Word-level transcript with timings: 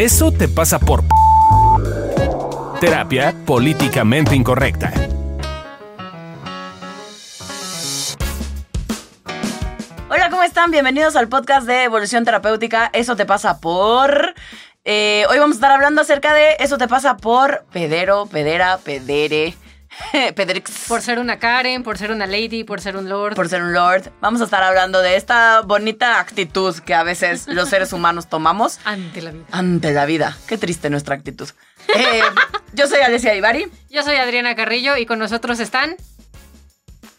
Eso 0.00 0.32
te 0.32 0.48
pasa 0.48 0.78
por... 0.78 1.04
Terapia 2.80 3.34
políticamente 3.44 4.34
incorrecta. 4.34 4.90
Hola, 10.08 10.30
¿cómo 10.30 10.42
están? 10.42 10.70
Bienvenidos 10.70 11.16
al 11.16 11.28
podcast 11.28 11.66
de 11.66 11.84
Evolución 11.84 12.24
Terapéutica. 12.24 12.88
Eso 12.94 13.14
te 13.14 13.26
pasa 13.26 13.60
por... 13.60 14.34
Eh, 14.86 15.26
hoy 15.28 15.38
vamos 15.38 15.56
a 15.56 15.58
estar 15.58 15.70
hablando 15.70 16.00
acerca 16.00 16.32
de 16.32 16.56
Eso 16.60 16.78
te 16.78 16.88
pasa 16.88 17.18
por 17.18 17.66
pedero, 17.70 18.24
pedera, 18.24 18.78
pedere, 18.78 19.54
pedrix. 20.34 20.86
Por 20.88 21.02
ser 21.02 21.18
una 21.18 21.38
Karen, 21.38 21.82
por 21.82 21.98
ser 21.98 22.10
una 22.12 22.26
lady, 22.26 22.64
por 22.64 22.80
ser 22.80 22.96
un 22.96 23.08
lord. 23.08 23.34
por 23.34 23.48
ser 23.48 23.62
un 23.62 23.72
lord. 23.72 24.10
Vamos 24.20 24.40
a 24.40 24.44
estar 24.44 24.62
hablando 24.62 25.00
de 25.02 25.16
esta 25.16 25.60
bonita 25.62 26.20
actitud 26.20 26.76
que 26.80 26.94
a 26.94 27.02
veces 27.02 27.46
los 27.48 27.68
seres 27.68 27.92
humanos 27.92 28.28
tomamos 28.28 28.78
Ante 28.84 29.20
la 29.22 29.30
vida. 29.32 29.44
ante 29.52 29.92
la 29.92 30.06
vida. 30.06 30.36
Qué 30.46 30.58
triste 30.58 30.90
nuestra 30.90 31.14
actitud. 31.14 31.48
Eh, 31.94 32.22
yo 32.72 32.86
soy 32.86 33.00
Alessia 33.00 33.34
Ibarri. 33.34 33.70
Yo 33.90 34.02
soy 34.02 34.16
Adriana 34.16 34.54
Carrillo 34.54 34.96
y 34.96 35.06
con 35.06 35.18
nosotros 35.18 35.58
están. 35.60 35.96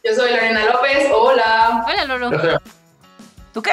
Yo 0.03 0.16
soy 0.16 0.31
Lorena 0.31 0.66
López, 0.66 1.08
hola. 1.14 1.86
Hola 1.88 2.06
Lolo. 2.06 2.31
Yo 2.31 2.40
soy 2.40 2.56
¿Tú 3.53 3.62
qué? 3.62 3.72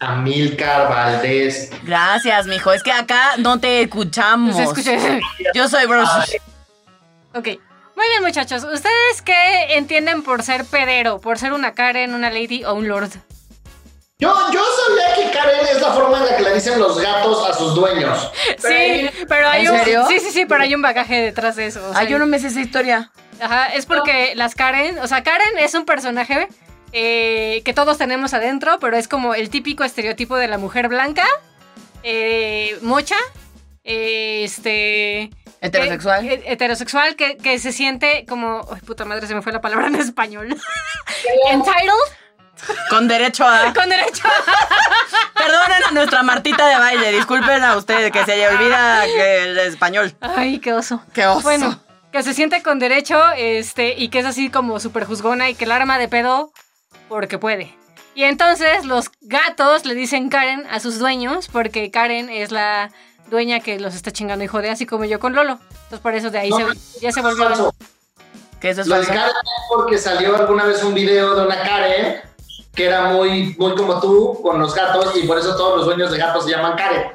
Amílcar 0.00 0.88
Valdés. 0.88 1.70
Gracias, 1.84 2.46
mijo. 2.46 2.72
Es 2.72 2.82
que 2.82 2.90
acá 2.90 3.36
no 3.38 3.60
te 3.60 3.82
escuchamos. 3.82 4.56
Se 4.56 4.62
escucha. 4.64 5.20
Yo 5.54 5.68
soy 5.68 5.86
Bruce. 5.86 6.40
Ok. 7.34 7.48
Muy 7.94 8.08
bien, 8.08 8.22
muchachos. 8.22 8.64
¿Ustedes 8.64 9.22
qué 9.22 9.76
entienden 9.76 10.22
por 10.22 10.42
ser 10.42 10.64
pedero? 10.64 11.20
¿Por 11.20 11.38
ser 11.38 11.52
una 11.52 11.74
Karen, 11.74 12.14
una 12.14 12.30
lady 12.30 12.64
o 12.64 12.72
un 12.74 12.88
lord? 12.88 13.10
Yo, 14.18 14.34
yo 14.52 14.62
sabía 14.86 15.14
que 15.16 15.36
Karen 15.36 15.66
es 15.70 15.80
la 15.82 15.92
forma 15.92 16.18
en 16.18 16.26
la 16.26 16.36
que 16.36 16.42
le 16.44 16.54
dicen 16.54 16.78
los 16.78 16.98
gatos 17.00 17.46
a 17.48 17.52
sus 17.54 17.74
dueños. 17.74 18.30
sí, 18.58 19.10
pero 19.28 19.48
hay 19.48 19.66
¿En 19.66 19.72
un. 19.72 19.78
serio? 19.78 20.04
Sí, 20.08 20.20
sí, 20.20 20.30
sí, 20.30 20.46
pero 20.46 20.62
hay 20.62 20.74
un 20.74 20.80
bagaje 20.82 21.20
detrás 21.20 21.56
de 21.56 21.66
eso. 21.66 21.84
o 21.88 21.92
sea, 21.92 22.02
Ay, 22.02 22.08
yo 22.08 22.18
no 22.18 22.26
me 22.26 22.38
sé 22.38 22.46
esa 22.46 22.60
historia. 22.60 23.10
Ajá, 23.40 23.66
es 23.74 23.84
porque 23.86 24.34
las 24.36 24.54
Karen, 24.54 24.98
o 25.00 25.08
sea, 25.08 25.22
Karen 25.24 25.58
es 25.58 25.74
un 25.74 25.84
personaje 25.84 26.46
eh, 26.92 27.62
que 27.64 27.74
todos 27.74 27.98
tenemos 27.98 28.32
adentro, 28.32 28.78
pero 28.78 28.96
es 28.96 29.08
como 29.08 29.34
el 29.34 29.50
típico 29.50 29.82
estereotipo 29.82 30.36
de 30.36 30.46
la 30.46 30.56
mujer 30.58 30.88
blanca, 30.88 31.26
eh, 32.04 32.78
mocha, 32.80 33.16
este... 33.84 35.30
Heterosexual. 35.60 36.26
eh, 36.28 36.42
heterosexual, 36.46 37.16
que, 37.16 37.36
que 37.36 37.58
se 37.58 37.72
siente 37.72 38.24
como... 38.28 38.66
Ay, 38.72 38.80
puta 38.80 39.04
madre, 39.04 39.26
se 39.26 39.34
me 39.34 39.42
fue 39.42 39.52
la 39.52 39.60
palabra 39.60 39.86
en 39.86 39.94
español. 39.96 40.48
Entitled, 41.50 41.92
Con 42.90 43.06
derecho 43.08 43.44
a. 43.46 43.72
con 43.74 43.88
derecho 43.88 44.22
Perdonen 45.34 45.84
a 45.88 45.90
nuestra 45.92 46.22
Martita 46.22 46.66
de 46.66 46.76
baile. 46.78 47.12
Disculpen 47.12 47.62
a 47.62 47.76
usted 47.76 48.10
que 48.12 48.24
se 48.24 48.36
le 48.36 48.48
olvida 48.48 49.04
que 49.04 49.44
el 49.44 49.58
español. 49.58 50.14
Ay, 50.20 50.58
qué 50.58 50.72
oso. 50.72 51.02
Qué 51.12 51.26
oso. 51.26 51.42
Bueno, 51.42 51.80
que 52.12 52.22
se 52.22 52.34
siente 52.34 52.62
con 52.62 52.78
derecho, 52.78 53.20
este, 53.36 53.94
y 53.96 54.08
que 54.08 54.18
es 54.20 54.26
así 54.26 54.50
como 54.50 54.78
súper 54.80 55.04
juzgona 55.04 55.48
y 55.48 55.54
que 55.54 55.66
la 55.66 55.76
arma 55.76 55.98
de 55.98 56.08
pedo 56.08 56.52
porque 57.08 57.38
puede. 57.38 57.76
Y 58.14 58.24
entonces 58.24 58.84
los 58.84 59.10
gatos 59.22 59.86
le 59.86 59.94
dicen 59.94 60.28
Karen 60.28 60.66
a 60.70 60.80
sus 60.80 60.98
dueños 60.98 61.48
porque 61.48 61.90
Karen 61.90 62.28
es 62.28 62.50
la 62.50 62.90
dueña 63.32 63.58
que 63.58 63.80
los 63.80 63.96
está 63.96 64.12
chingando 64.12 64.44
y 64.44 64.46
jode, 64.46 64.70
así 64.70 64.86
como 64.86 65.04
yo 65.04 65.18
con 65.18 65.34
Lolo. 65.34 65.58
Entonces 65.70 65.98
por 65.98 66.14
eso 66.14 66.30
de 66.30 66.38
ahí 66.38 66.50
No, 66.50 66.58
se, 66.58 67.00
ya 67.00 67.10
se 67.10 67.20
volvió... 67.20 67.72
Eso 68.62 68.80
es 68.82 68.86
Lo 68.86 69.00
de. 69.00 69.06
Karen 69.06 69.32
porque 69.74 69.98
salió 69.98 70.36
alguna 70.36 70.62
vez 70.64 70.84
un 70.84 70.94
video 70.94 71.34
de 71.34 71.44
una 71.46 71.60
Karen 71.62 72.20
que 72.72 72.86
era 72.86 73.06
muy, 73.08 73.56
muy 73.58 73.74
como 73.74 74.00
tú 74.00 74.40
con 74.40 74.60
los 74.60 74.72
gatos 74.72 75.16
y 75.16 75.26
por 75.26 75.36
eso 75.36 75.56
todos 75.56 75.78
los 75.78 75.86
dueños 75.86 76.12
de 76.12 76.18
gatos 76.18 76.44
se 76.44 76.52
llaman 76.52 76.76
Karen. 76.76 77.10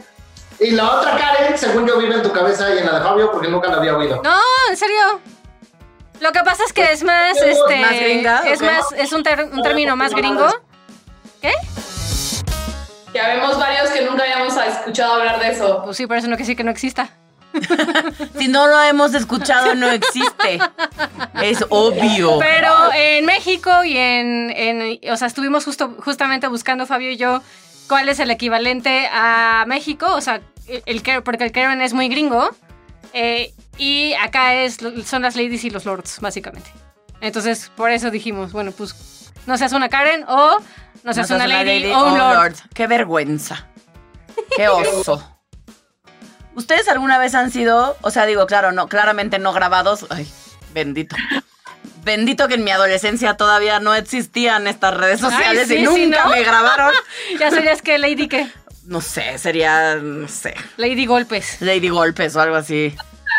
Y 0.59 0.71
la 0.71 0.91
otra 0.99 1.17
Karen, 1.17 1.57
según 1.57 1.88
yo, 1.88 1.97
vive 1.97 2.15
en 2.15 2.21
tu 2.21 2.33
cabeza 2.33 2.75
y 2.75 2.79
en 2.79 2.85
la 2.85 2.99
de 2.99 3.01
Fabio 3.05 3.31
porque 3.31 3.47
nunca 3.47 3.69
la 3.69 3.77
había 3.77 3.95
oído. 3.95 4.21
No, 4.23 4.38
en 4.69 4.75
serio. 4.75 5.21
Lo 6.19 6.31
que 6.33 6.39
pasa 6.41 6.63
es 6.65 6.73
que 6.73 6.91
es 6.91 7.03
más, 7.03 7.38
¿Es 7.38 7.57
este, 7.57 7.77
más 7.79 7.91
gringa, 7.91 8.39
es 8.50 8.61
más, 8.61 8.91
es 8.97 9.13
un, 9.13 9.23
ter- 9.23 9.50
un 9.53 9.61
término 9.61 9.95
más 9.95 10.13
gringo. 10.13 10.47
¿Qué? 11.41 11.53
Ya 13.17 13.28
vemos 13.29 13.57
varios 13.57 13.89
que 13.89 14.01
nunca 14.05 14.23
habíamos 14.23 14.55
escuchado 14.55 15.13
hablar 15.13 15.39
de 15.39 15.50
eso. 15.50 15.81
Pues 15.83 15.97
sí, 15.97 16.05
por 16.05 16.17
eso 16.17 16.28
no 16.28 16.35
quiere 16.35 16.44
decir 16.44 16.57
que 16.57 16.63
no 16.63 16.72
exista. 16.72 17.09
Si 18.38 18.47
no 18.47 18.67
lo 18.67 18.79
hemos 18.83 19.13
escuchado, 19.16 19.73
no 19.73 19.89
existe. 19.89 20.59
Es 21.41 21.66
obvio. 21.69 22.38
Pero 22.39 22.94
en 22.94 23.25
México 23.25 23.83
y 23.83 23.97
en, 23.97 24.51
en- 24.56 25.11
o 25.11 25.17
sea, 25.17 25.27
estuvimos 25.27 25.66
justo, 25.66 25.95
justamente 26.03 26.47
buscando 26.47 26.85
Fabio 26.85 27.09
y 27.09 27.17
yo 27.17 27.41
cuál 27.88 28.09
es 28.09 28.19
el 28.19 28.29
equivalente 28.29 29.07
a 29.11 29.63
México, 29.67 30.06
o 30.13 30.22
sea, 30.22 30.41
el, 30.85 31.01
Karen- 31.01 31.23
porque 31.23 31.45
el 31.45 31.51
Karen 31.51 31.81
es 31.81 31.94
muy 31.94 32.09
gringo 32.09 32.50
eh, 33.13 33.53
y 33.77 34.13
acá 34.22 34.53
es 34.56 34.77
son 35.06 35.22
las 35.23 35.35
ladies 35.35 35.63
y 35.63 35.69
los 35.72 35.85
lords 35.85 36.19
básicamente. 36.19 36.69
Entonces 37.22 37.72
por 37.75 37.89
eso 37.89 38.11
dijimos, 38.11 38.51
bueno, 38.51 38.72
pues 38.72 39.31
no 39.47 39.57
seas 39.57 39.73
una 39.73 39.89
Karen 39.89 40.25
o 40.27 40.57
no 41.07 41.13
seas 41.13 41.29
No 41.29 41.38
una 41.38 41.47
seas 41.47 41.66
lady, 41.66 41.85
o 41.90 42.06
un 42.06 42.18
lord. 42.18 42.53
Qué 42.73 42.85
vergüenza. 42.85 43.66
Qué 44.57 44.68
oso. 44.68 45.25
¿Ustedes 46.53 46.90
alguna 46.90 47.18
vez 47.18 47.34
han 47.34 47.50
sido, 47.50 47.95
o 48.01 48.12
sea, 48.12 48.25
digo, 48.25 48.45
claro, 48.45 48.73
no, 48.73 48.90
claramente 48.90 49.40
no 49.40 49.53
grabados? 49.53 50.06
Ay, 50.09 50.28
bendito. 50.73 51.16
Bendito 52.03 52.50
que 52.50 52.56
en 52.56 52.66
mi 52.66 52.72
adolescencia 52.72 53.38
todavía 53.38 53.79
no 53.79 53.95
existían 53.95 54.68
estas 54.68 54.95
redes 54.95 55.23
Ay, 55.23 55.31
sociales 55.31 55.68
sí, 55.69 55.75
y 55.75 55.78
sí, 55.78 55.84
nunca 55.85 56.25
¿no? 56.25 56.31
me 56.31 56.44
grabaron. 56.44 56.94
Ya 57.39 57.51
serías 57.51 57.81
que 57.81 57.97
lady 57.97 58.28
qué? 58.28 58.51
No 58.84 59.00
sé, 59.00 59.38
sería, 59.38 59.95
no 59.95 60.28
sé, 60.28 60.56
Lady 60.75 61.06
golpes. 61.06 61.62
Lady 61.62 61.88
Golpes 61.88 62.35
o 62.35 62.41
algo 62.41 62.56
así. 62.57 62.94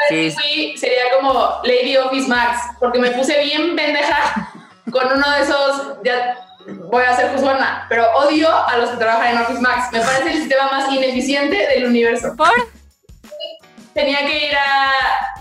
Sí. 0.09 0.31
Sí, 0.31 0.75
sería 0.79 1.05
como 1.19 1.61
Lady 1.65 1.97
Office 1.99 2.29
Max, 2.29 2.61
porque 2.79 2.99
me 2.99 3.11
puse 3.11 3.43
bien 3.43 3.77
pendeja 3.77 4.53
con 4.91 5.07
uno 5.13 5.31
de 5.33 5.43
esos, 5.43 5.99
ya 6.05 6.48
voy 6.91 7.05
a 7.05 7.17
ser 7.17 7.31
juzgona, 7.33 7.87
pero 7.89 8.11
odio 8.15 8.49
a 8.49 8.77
los 8.77 8.91
que 8.91 8.97
trabajan 8.97 9.37
en 9.37 9.39
Office 9.43 9.61
Max. 9.61 9.89
Me 9.93 10.01
parece 10.01 10.33
el 10.33 10.39
sistema 10.39 10.71
más 10.71 10.93
ineficiente 10.93 11.57
del 11.57 11.87
universo. 11.87 12.35
¿Por? 12.37 12.49
tenía 13.99 14.25
que 14.27 14.47
ir 14.47 14.57
a. 14.57 14.93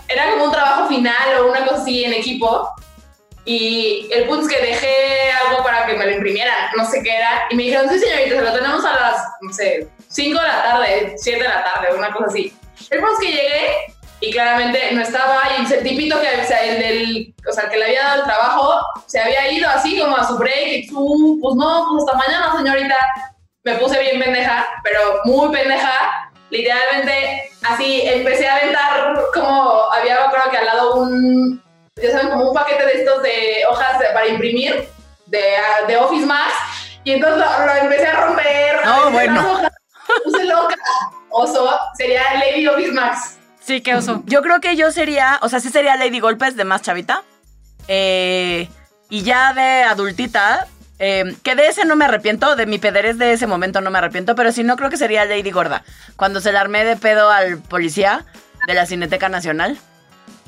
Era 0.08 0.30
como 0.30 0.44
un 0.44 0.52
trabajo 0.52 0.88
final 0.88 1.38
o 1.40 1.50
una 1.50 1.64
cosa 1.64 1.82
así 1.82 2.04
en 2.04 2.12
equipo. 2.12 2.68
Y 3.44 4.08
el 4.12 4.24
punto 4.24 4.46
es 4.46 4.54
que 4.54 4.60
dejé 4.60 5.32
algo 5.46 5.62
para 5.62 5.86
que 5.86 5.94
me 5.94 6.04
lo 6.04 6.12
imprimieran, 6.12 6.70
no 6.76 6.84
sé 6.84 7.02
qué 7.02 7.16
era. 7.16 7.46
Y 7.48 7.56
me 7.56 7.62
dijeron, 7.62 7.88
sí, 7.88 7.98
señorita, 7.98 8.36
se 8.36 8.42
lo 8.42 8.52
tenemos 8.52 8.84
a 8.84 8.92
las, 8.92 9.22
no 9.40 9.52
sé, 9.52 9.88
5 10.08 10.38
de 10.38 10.46
la 10.46 10.62
tarde, 10.62 11.14
7 11.16 11.42
de 11.42 11.48
la 11.48 11.64
tarde, 11.64 11.96
una 11.96 12.12
cosa 12.12 12.26
así. 12.26 12.52
El 12.90 13.00
punto 13.00 13.14
es 13.14 13.26
que 13.26 13.32
llegué 13.32 13.94
y 14.20 14.30
claramente 14.30 14.92
no 14.92 15.02
estaba. 15.02 15.42
Y 15.58 15.72
el 15.72 15.82
tipito 15.82 16.20
que, 16.20 16.42
o 16.42 16.46
sea, 16.46 16.64
el 16.64 16.78
del, 16.78 17.34
o 17.48 17.52
sea, 17.52 17.68
que 17.68 17.76
le 17.76 17.86
había 17.86 18.02
dado 18.02 18.20
el 18.20 18.24
trabajo, 18.24 18.80
se 19.06 19.20
había 19.20 19.50
ido 19.52 19.68
así 19.68 19.98
como 19.98 20.16
a 20.16 20.26
su 20.26 20.36
break. 20.38 20.68
Y 20.68 20.86
tú, 20.88 21.38
pues 21.42 21.54
no, 21.56 21.86
pues 21.90 22.04
hasta 22.04 22.18
mañana, 22.18 22.56
señorita. 22.56 22.96
Me 23.64 23.74
puse 23.74 24.00
bien 24.00 24.20
pendeja, 24.20 24.66
pero 24.82 25.20
muy 25.24 25.50
pendeja 25.54 26.28
literalmente 26.50 27.50
así 27.62 28.02
empecé 28.04 28.48
a 28.48 28.56
aventar 28.56 29.14
como 29.34 29.92
había 29.92 30.24
acuerdo 30.24 30.50
que 30.50 30.56
al 30.58 30.66
lado 30.66 30.94
un 30.96 31.62
ya 31.96 32.12
saben 32.12 32.30
como 32.30 32.48
un 32.50 32.54
paquete 32.54 32.86
de 32.86 32.92
estos 32.92 33.22
de 33.22 33.64
hojas 33.68 34.02
para 34.12 34.26
imprimir 34.26 34.88
de, 35.26 35.44
de 35.86 35.96
Office 35.96 36.24
Max 36.24 36.52
y 37.04 37.12
entonces 37.12 37.38
lo, 37.38 37.66
lo 37.66 37.74
empecé 37.74 38.06
a 38.06 38.26
romper 38.26 38.80
No, 38.84 39.10
bueno. 39.10 39.34
las 39.34 39.44
hojas, 39.44 39.72
puse 40.24 40.44
loca 40.44 40.76
oso 41.30 41.78
sería 41.96 42.22
Lady 42.34 42.66
Office 42.66 42.92
Max 42.92 43.37
Sí, 43.68 43.82
qué 43.82 43.94
oso. 43.94 44.22
Yo 44.26 44.40
creo 44.42 44.60
que 44.62 44.74
yo 44.76 44.90
sería, 44.90 45.38
o 45.42 45.48
sea, 45.50 45.60
sí 45.60 45.68
sería 45.68 45.96
Lady 45.96 46.20
Golpes 46.20 46.56
de 46.56 46.64
más 46.64 46.80
chavita. 46.82 47.22
Eh, 47.86 48.68
y 49.10 49.22
ya 49.22 49.52
de 49.52 49.82
adultita, 49.84 50.66
eh, 50.98 51.36
que 51.42 51.54
de 51.54 51.68
ese 51.68 51.84
no 51.84 51.94
me 51.94 52.06
arrepiento, 52.06 52.56
de 52.56 52.66
mi 52.66 52.78
pederés 52.78 53.18
de 53.18 53.32
ese 53.32 53.46
momento 53.46 53.80
no 53.80 53.90
me 53.90 53.98
arrepiento, 53.98 54.34
pero 54.34 54.52
si 54.52 54.64
no 54.64 54.76
creo 54.76 54.90
que 54.90 54.96
sería 54.96 55.24
Lady 55.26 55.50
Gorda. 55.50 55.84
Cuando 56.16 56.40
se 56.40 56.50
le 56.50 56.58
armé 56.58 56.84
de 56.84 56.96
pedo 56.96 57.30
al 57.30 57.58
policía 57.58 58.24
de 58.66 58.74
la 58.74 58.86
Cineteca 58.86 59.28
Nacional, 59.28 59.78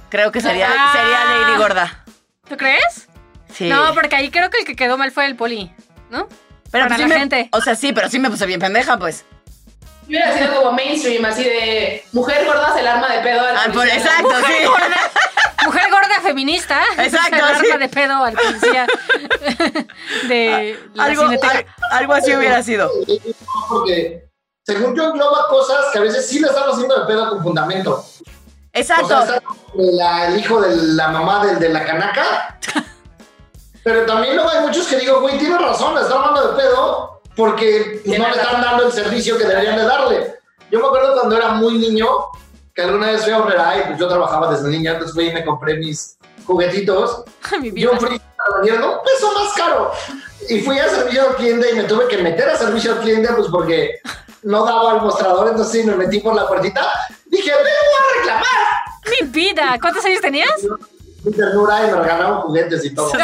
creo 0.09 0.33
que 0.33 0.41
sería, 0.41 0.69
Ah. 0.71 0.93
sería 0.93 1.25
Lady 1.47 1.59
Gorda. 1.59 2.05
¿Tú 2.49 2.57
crees? 2.57 3.07
Sí. 3.55 3.69
No, 3.69 3.95
porque 3.95 4.17
ahí 4.17 4.31
creo 4.31 4.49
que 4.51 4.59
el 4.61 4.65
que 4.65 4.77
quedó 4.77 4.97
mal 4.99 5.13
fue 5.13 5.27
el 5.27 5.37
poli, 5.37 5.71
¿no? 6.11 6.27
pero 6.71 6.85
para 6.85 6.97
pues 6.97 6.97
sí 6.97 7.03
la 7.03 7.09
me- 7.15 7.19
gente. 7.21 7.49
O 7.53 7.61
sea, 7.61 7.75
sí, 7.75 7.93
pero 7.93 8.09
sí 8.09 8.19
me 8.19 8.31
puse 8.31 8.47
bien 8.47 8.61
pendeja, 8.61 8.97
pues. 8.99 9.25
Hubiera 10.11 10.37
sido 10.37 10.55
como 10.57 10.73
mainstream 10.73 11.25
así 11.25 11.45
de 11.45 12.05
mujer 12.13 12.45
gorda 12.45 12.75
se 12.75 12.81
el 12.81 12.89
arma 12.89 13.09
de 13.09 13.21
pedo 13.21 13.41
al 13.47 13.57
Ah, 13.57 13.67
por- 13.73 13.87
exacto, 13.87 14.31
sí. 14.47 15.65
Mujer 15.65 15.83
gorda 15.91 16.21
feminista. 16.23 16.81
Exacto, 16.99 17.37
Se 17.37 17.43
agarra 17.43 17.59
sí. 17.61 17.79
de 17.79 17.89
pedo 17.89 18.25
al 18.25 18.33
policía 18.35 18.87
de 20.29 20.79
la 20.95 21.05
Algo, 21.05 21.23
al- 21.23 21.67
algo 21.93 22.13
así 22.15 22.35
hubiera 22.35 22.63
sido. 22.63 22.91
Porque 23.69 24.29
según 24.67 24.97
yo 24.97 25.05
engloba 25.11 25.47
cosas 25.49 25.87
que 25.93 25.99
a 25.99 26.03
veces 26.03 26.27
sí 26.29 26.41
le 26.41 26.49
están 26.49 26.69
haciendo 26.71 26.99
de 27.01 27.07
pedo 27.07 27.29
con 27.31 27.43
fundamento. 27.43 28.05
Exacto. 28.73 29.05
O 29.19 29.27
sea, 29.27 29.37
está 29.37 29.43
la- 29.75 30.27
el 30.29 30.41
hijo 30.41 30.61
de 30.61 30.75
la 30.95 31.09
mamá 31.09 31.45
del 31.45 31.59
de 31.59 31.69
la 31.69 31.85
canaca. 31.85 32.59
Pero 33.85 34.05
también 34.07 34.35
luego 34.37 34.51
hay 34.51 34.61
muchos 34.61 34.87
que 34.87 34.97
digo, 34.97 35.21
güey, 35.21 35.39
tiene 35.39 35.57
razón, 35.59 35.95
le 35.95 36.03
están 36.03 36.23
dando 36.23 36.53
de 36.53 36.63
pedo 36.63 37.20
porque 37.37 38.03
pues, 38.05 38.19
no 38.19 38.29
le 38.29 38.41
están 38.41 38.61
dando 38.61 38.87
el 38.87 38.93
servicio 38.93 39.39
que 39.39 39.45
deberían 39.45 39.77
de 39.77 39.85
darle. 39.85 40.35
Yo 40.71 40.81
me 40.81 40.87
acuerdo 40.87 41.15
cuando 41.15 41.37
era 41.37 41.49
muy 41.53 41.79
niño, 41.79 42.07
que 42.75 42.83
alguna 42.83 43.09
vez 43.09 43.25
fui 43.25 43.33
a 43.33 43.39
Horrera 43.39 43.79
y 43.79 43.87
pues 43.89 43.99
yo 43.99 44.09
trabajaba 44.09 44.53
desde 44.53 44.69
niño, 44.69 44.93
entonces 44.93 45.15
fui 45.15 45.29
y 45.29 45.33
me 45.33 45.45
compré 45.45 45.77
mis 45.77 46.17
juguetitos. 46.45 47.25
Mi 47.61 47.71
vida. 47.71 47.91
Yo 47.93 47.99
fui 47.99 48.17
a 48.17 48.67
la 48.67 48.75
un 48.75 49.05
peso 49.05 49.33
más 49.35 49.53
caro. 49.57 49.93
Y 50.49 50.61
fui 50.61 50.79
a 50.79 50.89
servicio 50.89 51.29
al 51.29 51.37
cliente 51.37 51.71
y 51.71 51.75
me 51.75 51.85
tuve 51.85 52.09
que 52.09 52.19
meter 52.19 52.49
a 52.49 52.57
servicio 52.57 52.93
al 52.93 53.01
cliente, 53.01 53.33
pues 53.35 53.49
porque 53.49 54.01
no 54.43 54.65
daba 54.65 54.93
al 54.93 55.03
mostrador, 55.03 55.49
entonces 55.49 55.81
sí, 55.81 55.87
me 55.87 55.97
metí 55.97 56.21
por 56.21 56.35
la 56.35 56.49
puertita. 56.49 56.87
Dije, 57.27 57.51
vengo 57.51 57.67
a 57.67 58.19
reclamar. 58.19 58.45
Mi 59.11 59.27
vida. 59.29 59.79
¿Cuántos 59.81 60.05
años 60.05 60.21
tenías? 60.21 60.55
Mi 61.25 61.33
ternura 61.33 61.87
y 61.87 61.91
me 61.91 62.01
regalaron 62.01 62.41
juguetes 62.43 62.85
y 62.85 62.95
todo. 62.95 63.13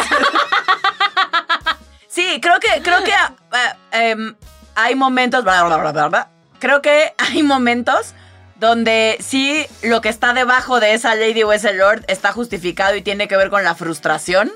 Sí, 2.17 2.41
creo 2.41 2.59
que, 2.61 2.81
creo 2.83 3.05
que 3.05 3.11
eh, 3.13 4.11
em, 4.11 4.35
hay 4.75 4.95
momentos, 4.95 5.45
bla, 5.45 6.29
creo 6.59 6.81
que 6.81 7.13
hay 7.19 7.43
momentos 7.43 8.15
donde 8.55 9.19
sí 9.21 9.67
lo 9.83 10.01
que 10.01 10.09
está 10.09 10.33
debajo 10.33 10.81
de 10.81 10.95
esa 10.95 11.15
lady 11.15 11.43
o 11.43 11.53
ese 11.53 11.75
lord 11.75 12.05
está 12.09 12.33
justificado 12.33 12.97
y 12.97 13.03
tiene 13.03 13.29
que 13.29 13.37
ver 13.37 13.51
con 13.51 13.63
la 13.65 13.75
frustración. 13.75 14.51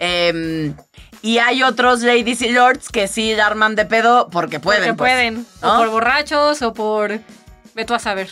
Em, 0.00 0.76
y 1.22 1.38
hay 1.38 1.62
otros 1.62 2.00
ladies 2.02 2.42
y 2.42 2.50
lords 2.50 2.90
que 2.90 3.08
sí 3.08 3.34
la 3.34 3.46
arman 3.46 3.74
de 3.74 3.86
pedo 3.86 4.28
porque 4.30 4.60
pueden. 4.60 4.82
Porque 4.82 4.94
pues, 4.98 5.12
pueden. 5.12 5.46
¿no? 5.62 5.74
O 5.74 5.78
por 5.78 5.88
borrachos 5.88 6.60
o 6.60 6.74
por... 6.74 7.20
Ve 7.74 7.84
tú 7.86 7.94
a 7.94 8.00
saber. 8.00 8.28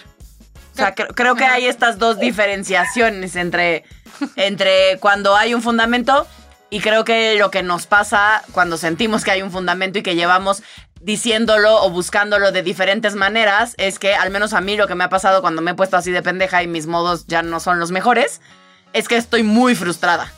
O 0.75 0.77
sea, 0.77 0.95
cre- 0.95 1.15
creo 1.15 1.35
que 1.35 1.47
hay 1.47 1.67
estas 1.67 1.99
dos 1.99 2.19
diferenciaciones 2.19 3.37
entre, 3.37 3.85
entre 4.37 4.99
cuando 4.99 5.35
hay 5.35 5.55
un 5.55 5.63
fundamento 5.63 6.27
y 6.71 6.81
creo 6.81 7.05
que 7.05 7.37
lo 7.37 7.51
que 7.51 7.63
nos 7.63 7.87
pasa 7.87 8.43
cuando 8.53 8.77
sentimos 8.77 9.25
que 9.25 9.33
hay 9.33 9.43
un 9.43 9.51
fundamento 9.51 9.99
y 9.99 10.03
que 10.03 10.15
llevamos 10.15 10.63
diciéndolo 11.01 11.83
o 11.83 11.91
buscándolo 11.91 12.53
de 12.53 12.63
diferentes 12.63 13.15
maneras 13.15 13.75
es 13.79 13.99
que 13.99 14.15
al 14.15 14.31
menos 14.31 14.53
a 14.53 14.61
mí 14.61 14.77
lo 14.77 14.87
que 14.87 14.95
me 14.95 15.05
ha 15.05 15.09
pasado 15.09 15.41
cuando 15.41 15.63
me 15.63 15.73
he 15.73 15.75
puesto 15.75 15.97
así 15.97 16.13
de 16.13 16.23
pendeja 16.23 16.63
y 16.63 16.67
mis 16.67 16.87
modos 16.87 17.27
ya 17.27 17.43
no 17.43 17.59
son 17.59 17.79
los 17.81 17.91
mejores 17.91 18.41
es 18.93 19.09
que 19.09 19.17
estoy 19.17 19.43
muy 19.43 19.75
frustrada. 19.75 20.33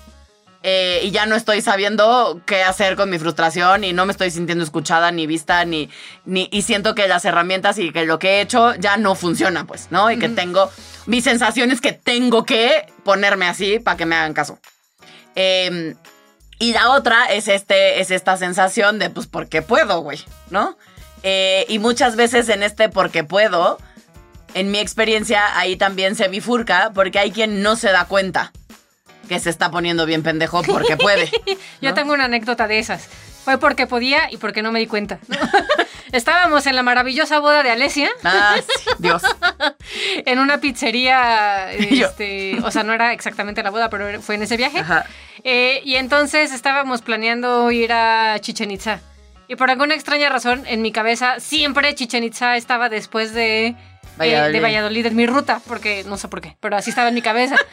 Eh, 0.64 1.00
y 1.02 1.11
ya 1.11 1.26
no 1.26 1.34
estoy 1.34 1.61
sabiendo 1.61 2.40
qué 2.46 2.62
hacer 2.62 2.94
con 2.94 3.11
mi 3.11 3.19
frustración 3.19 3.82
y 3.82 3.93
no 3.93 4.06
me 4.06 4.12
estoy 4.12 4.31
sintiendo 4.31 4.62
escuchada 4.62 5.11
ni 5.11 5.26
vista 5.26 5.64
ni, 5.64 5.90
ni 6.25 6.49
y 6.52 6.62
siento 6.62 6.94
que 6.94 7.08
las 7.08 7.25
herramientas 7.25 7.78
y 7.78 7.90
que 7.90 8.05
lo 8.06 8.20
que 8.20 8.37
he 8.37 8.40
hecho 8.43 8.76
ya 8.76 8.96
no 8.96 9.17
funciona 9.17 9.67
pues, 9.67 9.88
¿no? 9.90 10.08
Y 10.12 10.20
que 10.20 10.28
tengo 10.28 10.70
mi 11.06 11.20
sensación 11.20 11.73
es 11.73 11.81
que 11.81 11.93
tengo 11.93 12.44
que 12.44 12.87
ponerme 13.02 13.46
así 13.46 13.81
para 13.81 13.96
que 13.96 14.06
me 14.06 14.14
hagan 14.14 14.35
caso. 14.35 14.61
Eh, 15.35 15.96
y 16.62 16.73
la 16.73 16.91
otra 16.93 17.25
es, 17.26 17.49
este, 17.49 18.00
es 18.00 18.12
esta 18.12 18.37
sensación 18.37 19.00
de, 19.00 19.11
pues, 19.11 19.26
porque 19.26 19.62
puedo, 19.62 20.00
güey, 20.00 20.25
¿no? 20.49 20.76
Eh, 21.25 21.67
y 21.69 21.81
muchas 21.81 22.14
veces 22.14 22.49
en 22.49 22.62
este 22.62 22.88
porque 22.88 23.25
puedo, 23.25 23.79
en 24.55 24.70
mi 24.70 24.79
experiencia, 24.79 25.59
ahí 25.59 25.75
también 25.75 26.14
se 26.14 26.29
bifurca 26.29 26.93
porque 26.94 27.19
hay 27.19 27.32
quien 27.32 27.62
no 27.62 27.75
se 27.75 27.91
da 27.91 28.05
cuenta 28.05 28.53
que 29.29 29.41
se 29.41 29.50
está 29.50 29.73
poniendo 29.73 30.06
bien 30.06 30.23
pendejo 30.23 30.62
porque 30.62 30.97
puede. 30.97 31.29
Yo 31.82 31.94
tengo 31.94 32.12
una 32.12 32.26
anécdota 32.26 32.69
de 32.69 32.79
esas. 32.79 33.09
Fue 33.44 33.59
porque 33.59 33.88
podía 33.88 34.31
y 34.31 34.37
porque 34.37 34.62
no 34.62 34.70
me 34.70 34.79
di 34.79 34.87
cuenta. 34.87 35.19
Estábamos 36.12 36.64
en 36.67 36.76
la 36.76 36.85
maravillosa 36.85 37.41
boda 37.41 37.64
de 37.64 37.70
Alesia, 37.70 38.09
Ah, 38.23 38.55
sí, 38.79 38.91
Dios. 39.00 39.23
en 39.97 40.38
una 40.38 40.59
pizzería, 40.59 41.73
este, 41.73 42.61
o 42.62 42.70
sea, 42.70 42.85
no 42.85 42.93
era 42.93 43.12
exactamente 43.12 43.64
la 43.64 43.70
boda, 43.70 43.91
pero 43.91 44.23
fue 44.23 44.37
en 44.37 44.44
ese 44.44 44.56
viaje. 44.56 44.79
Ajá. 44.79 45.06
Eh, 45.44 45.81
y 45.85 45.97
entonces 45.97 46.53
estábamos 46.53 47.03
planeando 47.03 47.71
ir 47.71 47.93
a 47.93 48.39
Chichen 48.41 48.71
Itza. 48.71 49.00
Y 49.49 49.56
por 49.56 49.71
alguna 49.71 49.94
extraña 49.94 50.29
razón, 50.29 50.65
en 50.67 50.83
mi 50.83 50.93
cabeza, 50.93 51.41
siempre 51.41 51.94
Chichen 51.94 52.25
Itza 52.25 52.56
estaba 52.56 52.89
después 52.89 53.35
de 53.35 53.67
eh, 53.67 53.77
Valladolid. 54.19 54.53
de 54.53 54.61
Valladolid 54.61 55.06
en 55.06 55.17
mi 55.17 55.27
ruta, 55.27 55.61
porque 55.67 56.05
no 56.05 56.17
sé 56.17 56.29
por 56.29 56.41
qué, 56.41 56.56
pero 56.61 56.77
así 56.77 56.91
estaba 56.91 57.09
en 57.09 57.15
mi 57.15 57.23
cabeza. 57.23 57.56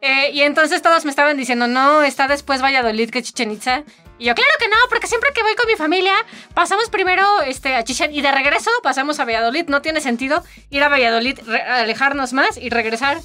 Eh, 0.00 0.30
y 0.32 0.42
entonces 0.42 0.80
todos 0.80 1.04
me 1.04 1.10
estaban 1.10 1.36
diciendo, 1.36 1.66
no, 1.66 2.02
está 2.02 2.28
después 2.28 2.62
Valladolid 2.62 3.10
que 3.10 3.22
Chichen 3.22 3.50
Itza. 3.50 3.82
Y 4.18 4.26
yo, 4.26 4.34
claro 4.34 4.50
que 4.58 4.68
no, 4.68 4.76
porque 4.88 5.08
siempre 5.08 5.30
que 5.34 5.42
voy 5.42 5.54
con 5.56 5.66
mi 5.66 5.74
familia, 5.74 6.12
pasamos 6.54 6.88
primero 6.88 7.24
este, 7.42 7.74
a 7.74 7.82
Chichen 7.82 8.12
y 8.14 8.20
de 8.20 8.30
regreso 8.30 8.70
pasamos 8.82 9.18
a 9.18 9.24
Valladolid. 9.24 9.66
No 9.68 9.82
tiene 9.82 10.00
sentido 10.00 10.42
ir 10.70 10.82
a 10.84 10.88
Valladolid, 10.88 11.38
alejarnos 11.68 12.32
más 12.32 12.56
y 12.56 12.70
regresar. 12.70 13.18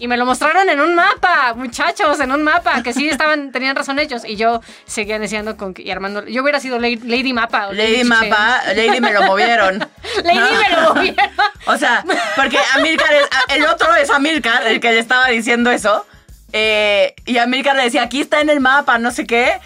Y 0.00 0.08
me 0.08 0.16
lo 0.16 0.26
mostraron 0.26 0.68
en 0.68 0.80
un 0.80 0.94
mapa, 0.96 1.52
muchachos, 1.54 2.18
en 2.20 2.32
un 2.32 2.42
mapa, 2.42 2.82
que 2.82 2.92
sí 2.92 3.08
estaban, 3.08 3.52
tenían 3.52 3.76
razón 3.76 3.98
ellos. 3.98 4.22
Y 4.26 4.34
yo 4.36 4.60
seguía 4.86 5.18
deseando 5.18 5.56
con 5.56 5.74
que, 5.74 5.82
y 5.82 5.90
armando. 5.90 6.26
Yo 6.26 6.42
hubiera 6.42 6.58
sido 6.58 6.78
Lady, 6.78 6.96
Lady 7.04 7.32
Mapa. 7.32 7.68
o 7.68 7.72
Lady. 7.72 8.02
Mapa, 8.04 8.62
Lady 8.74 9.00
me 9.00 9.12
lo 9.12 9.22
movieron. 9.22 9.78
Lady 10.24 10.38
No. 10.38 10.50
me 10.50 10.68
lo 10.70 10.94
movieron. 10.94 11.30
O 11.66 11.76
sea, 11.76 12.02
porque 12.34 12.58
Amilcar, 12.74 13.12
es- 13.14 13.28
el 13.56 13.64
otro 13.66 13.94
es 13.94 14.10
Amilcar, 14.10 14.66
el 14.66 14.80
que 14.80 14.90
le 14.90 14.98
estaba 14.98 15.28
diciendo 15.28 15.70
eso. 15.70 16.06
eh, 16.52 17.14
y 17.26 17.38
Amilcar 17.38 17.76
le 17.76 17.84
decía, 17.84 18.02
aquí 18.02 18.22
está 18.22 18.40
en 18.40 18.48
el 18.48 18.58
mapa, 18.60 18.98
no 18.98 19.10
sé 19.12 19.26
qué. 19.26 19.60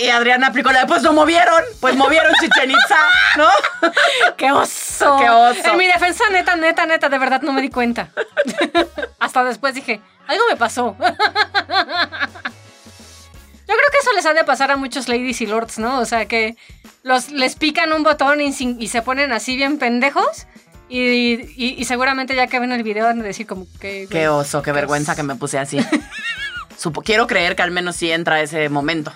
Y, 0.00 0.04
y 0.04 0.08
Adriana 0.10 0.48
aplicó 0.48 0.70
la 0.72 0.80
de, 0.80 0.86
pues 0.86 1.02
lo 1.02 1.12
movieron, 1.12 1.62
pues 1.80 1.96
movieron 1.96 2.32
Chichen 2.40 2.70
Itza, 2.70 2.98
¿no? 3.36 3.48
¡Qué 4.36 4.52
oso! 4.52 5.16
¡Qué 5.18 5.28
oso! 5.30 5.70
En 5.72 5.76
mi 5.78 5.86
defensa, 5.86 6.24
neta, 6.30 6.56
neta, 6.56 6.86
neta, 6.86 7.08
de 7.08 7.18
verdad 7.18 7.40
no 7.42 7.52
me 7.52 7.62
di 7.62 7.70
cuenta. 7.70 8.10
Hasta 9.18 9.44
después 9.44 9.74
dije, 9.74 10.00
algo 10.26 10.44
me 10.50 10.56
pasó. 10.56 10.96
Yo 13.68 13.78
creo 13.78 13.90
que 13.90 13.98
eso 14.02 14.12
les 14.14 14.26
ha 14.26 14.34
de 14.34 14.44
pasar 14.44 14.70
a 14.70 14.76
muchos 14.76 15.08
ladies 15.08 15.40
y 15.40 15.46
lords, 15.46 15.78
¿no? 15.78 15.98
O 16.00 16.04
sea, 16.04 16.26
que 16.26 16.56
los, 17.02 17.30
les 17.30 17.56
pican 17.56 17.92
un 17.92 18.02
botón 18.02 18.40
y, 18.40 18.52
se 18.52 19.02
ponen 19.02 19.32
así 19.32 19.56
bien 19.56 19.78
pendejos. 19.78 20.46
Y, 20.88 20.98
y- 21.56 21.74
y 21.78 21.84
seguramente 21.86 22.34
ya 22.34 22.48
que 22.48 22.58
ven 22.60 22.70
el 22.72 22.82
video 22.82 23.06
van 23.06 23.20
a 23.20 23.24
decir 23.24 23.46
como 23.46 23.66
que... 23.80 24.06
Qué 24.10 24.28
oso, 24.28 24.60
qué 24.60 24.72
vergüenza 24.72 25.16
que 25.16 25.22
me 25.22 25.36
puse 25.36 25.58
así. 25.58 25.78
Supo- 26.78 27.02
quiero 27.02 27.26
creer 27.26 27.56
que 27.56 27.62
al 27.62 27.70
menos 27.70 27.96
sí 27.96 28.12
entra 28.12 28.42
ese 28.42 28.68
momento. 28.68 29.10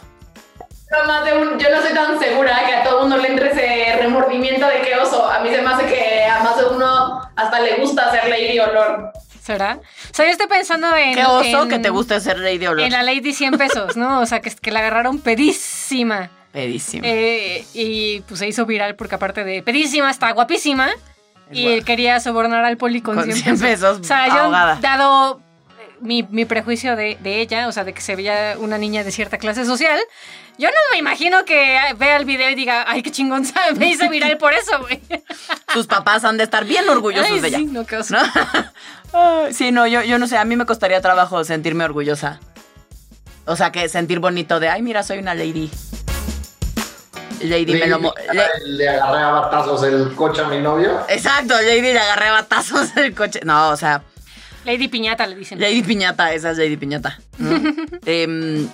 Pero 0.96 1.06
más 1.08 1.24
de 1.24 1.36
un- 1.38 1.58
yo 1.58 1.68
no 1.70 1.82
soy 1.82 1.92
tan 1.94 2.18
segura 2.18 2.62
que 2.66 2.74
a 2.74 2.82
todo 2.84 3.00
mundo 3.02 3.16
le 3.18 3.28
entre 3.28 3.50
ese 3.50 3.96
remordimiento 4.00 4.66
de 4.66 4.80
que 4.82 4.94
oso. 4.96 5.28
A 5.28 5.40
mí 5.40 5.50
se 5.50 5.60
me 5.62 5.68
hace 5.70 5.86
que 5.86 6.24
a 6.24 6.40
más 6.42 6.56
de 6.56 6.64
uno 6.64 7.20
hasta 7.36 7.60
le 7.60 7.74
gusta 7.76 8.10
ser 8.10 8.28
lady 8.28 8.58
o 8.58 8.72
lord. 8.72 9.10
¿Será? 9.42 9.78
O 10.10 10.14
sea, 10.14 10.24
yo 10.24 10.32
estoy 10.32 10.48
pensando 10.48 10.88
en... 10.96 11.14
Qué 11.14 11.24
oso 11.24 11.62
en- 11.62 11.68
que 11.68 11.78
te 11.78 11.90
guste 11.90 12.18
ser 12.20 12.36
Lady 12.40 12.66
Olor. 12.66 12.80
En 12.80 12.90
la 12.90 13.04
Lady 13.04 13.32
100 13.32 13.56
pesos, 13.58 13.96
¿no? 13.96 14.18
O 14.20 14.26
sea, 14.26 14.40
que, 14.40 14.50
que 14.50 14.72
la 14.72 14.80
agarraron 14.80 15.20
pedísima. 15.20 16.30
Pedísimo. 16.50 17.04
Eh, 17.06 17.64
y 17.72 18.22
pues 18.22 18.40
se 18.40 18.48
hizo 18.48 18.66
viral 18.66 18.96
porque 18.96 19.14
aparte 19.14 19.44
de 19.44 19.62
pedísima, 19.62 20.10
está 20.10 20.32
guapísima. 20.32 20.88
Y 21.52 21.80
quería 21.82 22.18
sobornar 22.18 22.64
al 22.64 22.76
poli 22.76 23.00
con, 23.02 23.14
Con 23.14 23.24
100 23.24 23.36
100 23.36 23.60
pesos, 23.60 24.00
O 24.00 24.04
sea, 24.04 24.26
yo 24.26 24.34
ahogada. 24.34 24.78
dado 24.80 25.38
eh, 25.38 25.42
mi, 26.00 26.22
mi 26.24 26.44
prejuicio 26.44 26.96
de, 26.96 27.16
de 27.20 27.40
ella, 27.40 27.68
o 27.68 27.72
sea, 27.72 27.84
de 27.84 27.92
que 27.94 28.00
se 28.00 28.16
veía 28.16 28.56
una 28.58 28.78
niña 28.78 29.02
de 29.04 29.10
cierta 29.10 29.38
clase 29.38 29.64
social, 29.64 29.98
yo 30.58 30.68
no 30.68 30.74
me 30.92 30.98
imagino 30.98 31.44
que 31.44 31.78
vea 31.98 32.16
el 32.16 32.24
video 32.24 32.50
y 32.50 32.54
diga, 32.54 32.84
ay, 32.88 33.02
qué 33.02 33.10
chingón, 33.10 33.44
¿sabes? 33.46 33.78
me 33.78 33.88
hice 33.88 34.08
viral 34.10 34.36
por 34.38 34.52
eso, 34.54 34.78
güey. 34.80 35.00
Tus 35.72 35.86
papás 35.86 36.24
han 36.24 36.36
de 36.36 36.44
estar 36.44 36.64
bien 36.64 36.88
orgullosos 36.88 37.30
Ay, 37.30 37.40
de 37.40 37.48
ella. 37.48 37.58
sí, 37.58 37.64
no, 37.66 37.84
qué 37.86 37.96
oso. 37.98 38.14
¿No? 38.14 38.22
Ay, 39.12 39.52
sí, 39.54 39.70
no, 39.72 39.86
yo, 39.86 40.02
yo 40.02 40.18
no 40.18 40.26
sé, 40.26 40.36
a 40.36 40.44
mí 40.44 40.56
me 40.56 40.66
costaría 40.66 41.00
trabajo 41.00 41.42
sentirme 41.44 41.84
orgullosa. 41.84 42.40
O 43.46 43.54
sea, 43.56 43.70
que 43.72 43.88
sentir 43.88 44.18
bonito 44.18 44.58
de, 44.60 44.68
ay, 44.68 44.82
mira, 44.82 45.02
soy 45.02 45.18
una 45.18 45.34
lady. 45.34 45.70
Lady 47.42 47.74
me 47.74 47.86
lo... 47.86 48.00
mo- 48.00 48.14
le- 48.32 48.48
Le 48.66 48.88
agarré 48.88 49.22
a 49.22 49.28
batazos 49.30 49.82
el 49.84 50.14
coche 50.14 50.42
a 50.42 50.48
mi 50.48 50.58
novio. 50.58 51.00
Exacto, 51.08 51.54
Lady 51.54 51.80
le 51.92 51.98
agarré 51.98 52.30
batazos 52.30 52.94
del 52.94 53.14
coche. 53.14 53.40
No, 53.44 53.68
o 53.70 53.76
sea, 53.76 54.02
Lady 54.66 54.88
Piñata 54.88 55.26
le 55.28 55.36
dicen. 55.36 55.60
Lady 55.60 55.82
Piñata, 55.82 56.32
esa 56.34 56.50
es 56.50 56.58
Lady 56.58 56.76
Piñata. 56.76 57.18
¿no? 57.38 57.50
Em, 58.04 58.68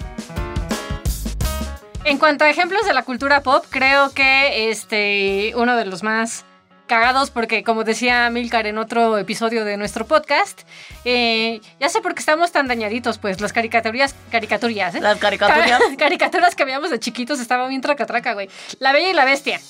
En 2.04 2.18
cuanto 2.18 2.44
a 2.44 2.50
ejemplos 2.50 2.87
de 2.87 2.94
la 2.94 3.02
cultura 3.02 3.42
pop, 3.42 3.64
creo 3.68 4.11
que 4.12 4.70
este 4.70 5.52
uno 5.54 5.76
de 5.76 5.84
los 5.84 6.02
más 6.02 6.44
cagados, 6.87 7.30
porque 7.30 7.62
como 7.62 7.84
decía 7.84 8.28
Milcar 8.30 8.66
en 8.66 8.76
otro 8.76 9.16
episodio 9.18 9.64
de 9.64 9.76
nuestro 9.76 10.06
podcast, 10.06 10.62
eh, 11.04 11.61
ya 11.80 11.88
sé 11.88 12.00
por 12.00 12.14
qué 12.14 12.20
estamos 12.20 12.52
tan 12.52 12.68
dañaditos, 12.68 13.18
pues 13.18 13.40
las 13.40 13.52
caricaturas, 13.52 14.14
caricaturas, 14.30 14.94
¿eh? 14.94 15.00
las 15.00 15.18
caricaturas. 15.18 15.80
caricaturas 15.99 16.54
que 16.54 16.64
veíamos 16.64 16.90
de 16.90 16.99
chiquitos 16.99 17.38
estaban 17.40 17.68
bien 17.68 17.80
traca-traca, 17.80 18.32
güey. 18.34 18.49
La 18.78 18.92
Bella 18.92 19.11
y 19.11 19.14
la 19.14 19.25
Bestia, 19.25 19.61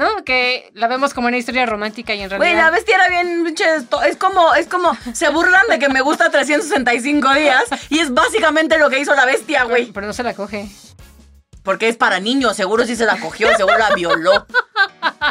¿no? 0.00 0.24
Que 0.24 0.70
la 0.72 0.88
vemos 0.88 1.12
como 1.12 1.28
una 1.28 1.36
historia 1.36 1.66
romántica 1.66 2.14
y 2.14 2.22
en 2.22 2.30
realidad... 2.30 2.52
Güey, 2.52 2.56
la 2.56 2.70
bestia 2.70 2.94
era 2.94 3.08
bien, 3.08 3.54
es 4.06 4.16
como, 4.16 4.54
es 4.54 4.66
como, 4.66 4.96
se 5.12 5.28
burlan 5.28 5.66
de 5.68 5.78
que 5.78 5.90
me 5.90 6.00
gusta 6.00 6.30
365 6.30 7.34
días 7.34 7.64
y 7.90 7.98
es 7.98 8.12
básicamente 8.14 8.78
lo 8.78 8.88
que 8.88 8.98
hizo 8.98 9.14
la 9.14 9.26
bestia, 9.26 9.64
güey. 9.64 9.92
pero 9.92 10.06
no 10.06 10.14
se 10.14 10.22
la 10.22 10.32
coge. 10.32 10.70
Porque 11.62 11.88
es 11.88 11.98
para 11.98 12.18
niños, 12.18 12.56
seguro 12.56 12.86
sí 12.86 12.96
se 12.96 13.04
la 13.04 13.18
cogió, 13.18 13.54
seguro 13.58 13.76
la 13.76 13.90
violó. 13.94 14.46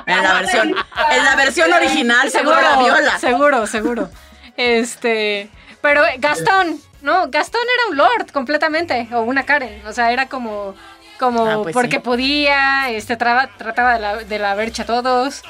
En 0.05 0.23
la 0.23 0.33
versión, 0.33 0.75
en 1.11 1.25
la 1.25 1.35
versión 1.35 1.73
original 1.73 2.29
seguro 2.29 2.61
la 2.61 2.77
viola. 2.77 3.17
Seguro, 3.17 3.65
seguro. 3.65 4.09
Este, 4.55 5.49
pero 5.81 6.03
Gastón, 6.19 6.79
¿no? 7.01 7.27
Gastón 7.31 7.61
era 7.73 7.89
un 7.89 7.97
lord 7.97 8.31
completamente, 8.31 9.07
o 9.13 9.21
una 9.21 9.47
Karen, 9.47 9.81
o 9.87 9.93
sea, 9.93 10.11
era 10.11 10.27
como, 10.27 10.75
como 11.19 11.45
Ah, 11.45 11.59
pues 11.63 11.73
porque 11.73 11.97
sí. 11.97 12.01
podía, 12.01 12.89
este, 12.89 13.17
traba- 13.17 13.47
trataba 13.57 13.93
de 13.93 13.99
la, 13.99 14.15
de 14.17 14.39
la 14.39 14.55
vercha 14.55 14.83
a 14.83 14.85
todos. 14.85 15.43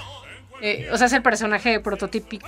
Eh, 0.62 0.90
o 0.92 0.98
sea, 0.98 1.08
es 1.08 1.14
el 1.14 1.22
personaje 1.22 1.80
prototípico. 1.80 2.46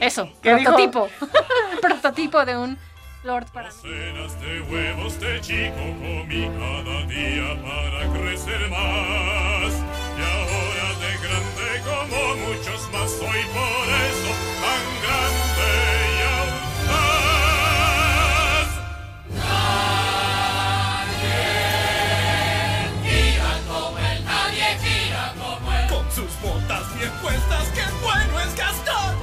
Eso, 0.00 0.30
¿Qué 0.42 0.54
dijo? 0.54 0.70
prototipo. 0.76 1.08
prototipo 1.80 2.44
de 2.44 2.56
un 2.56 2.78
lord 3.24 3.46
para 3.52 3.68
mí. 3.70 3.74
Cenas 3.82 4.40
de 4.40 4.60
huevos 4.62 5.18
de 5.20 5.40
chico 5.40 5.74
comí 5.74 6.48
cada 6.48 7.06
día 7.06 7.62
para 7.62 8.12
crecer 8.12 8.68
más. 8.70 9.72
Y 10.16 10.22
ahora 10.22 10.88
de 11.00 11.12
grande 11.24 11.68
como 11.84 12.36
muchos 12.46 12.80
más 12.92 13.10
soy 13.10 13.42
por 13.52 13.88
eso 14.06 14.25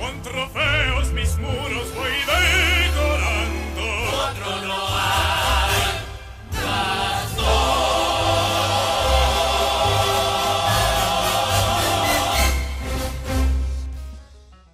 Con 0.04 0.22
trofeos 0.22 1.14
mis 1.14 1.38
muros 1.38 1.96
voy 1.96 2.12
decorando. 2.28 3.84
Otro 4.12 4.68
no 4.68 4.76
hay. 4.90 5.84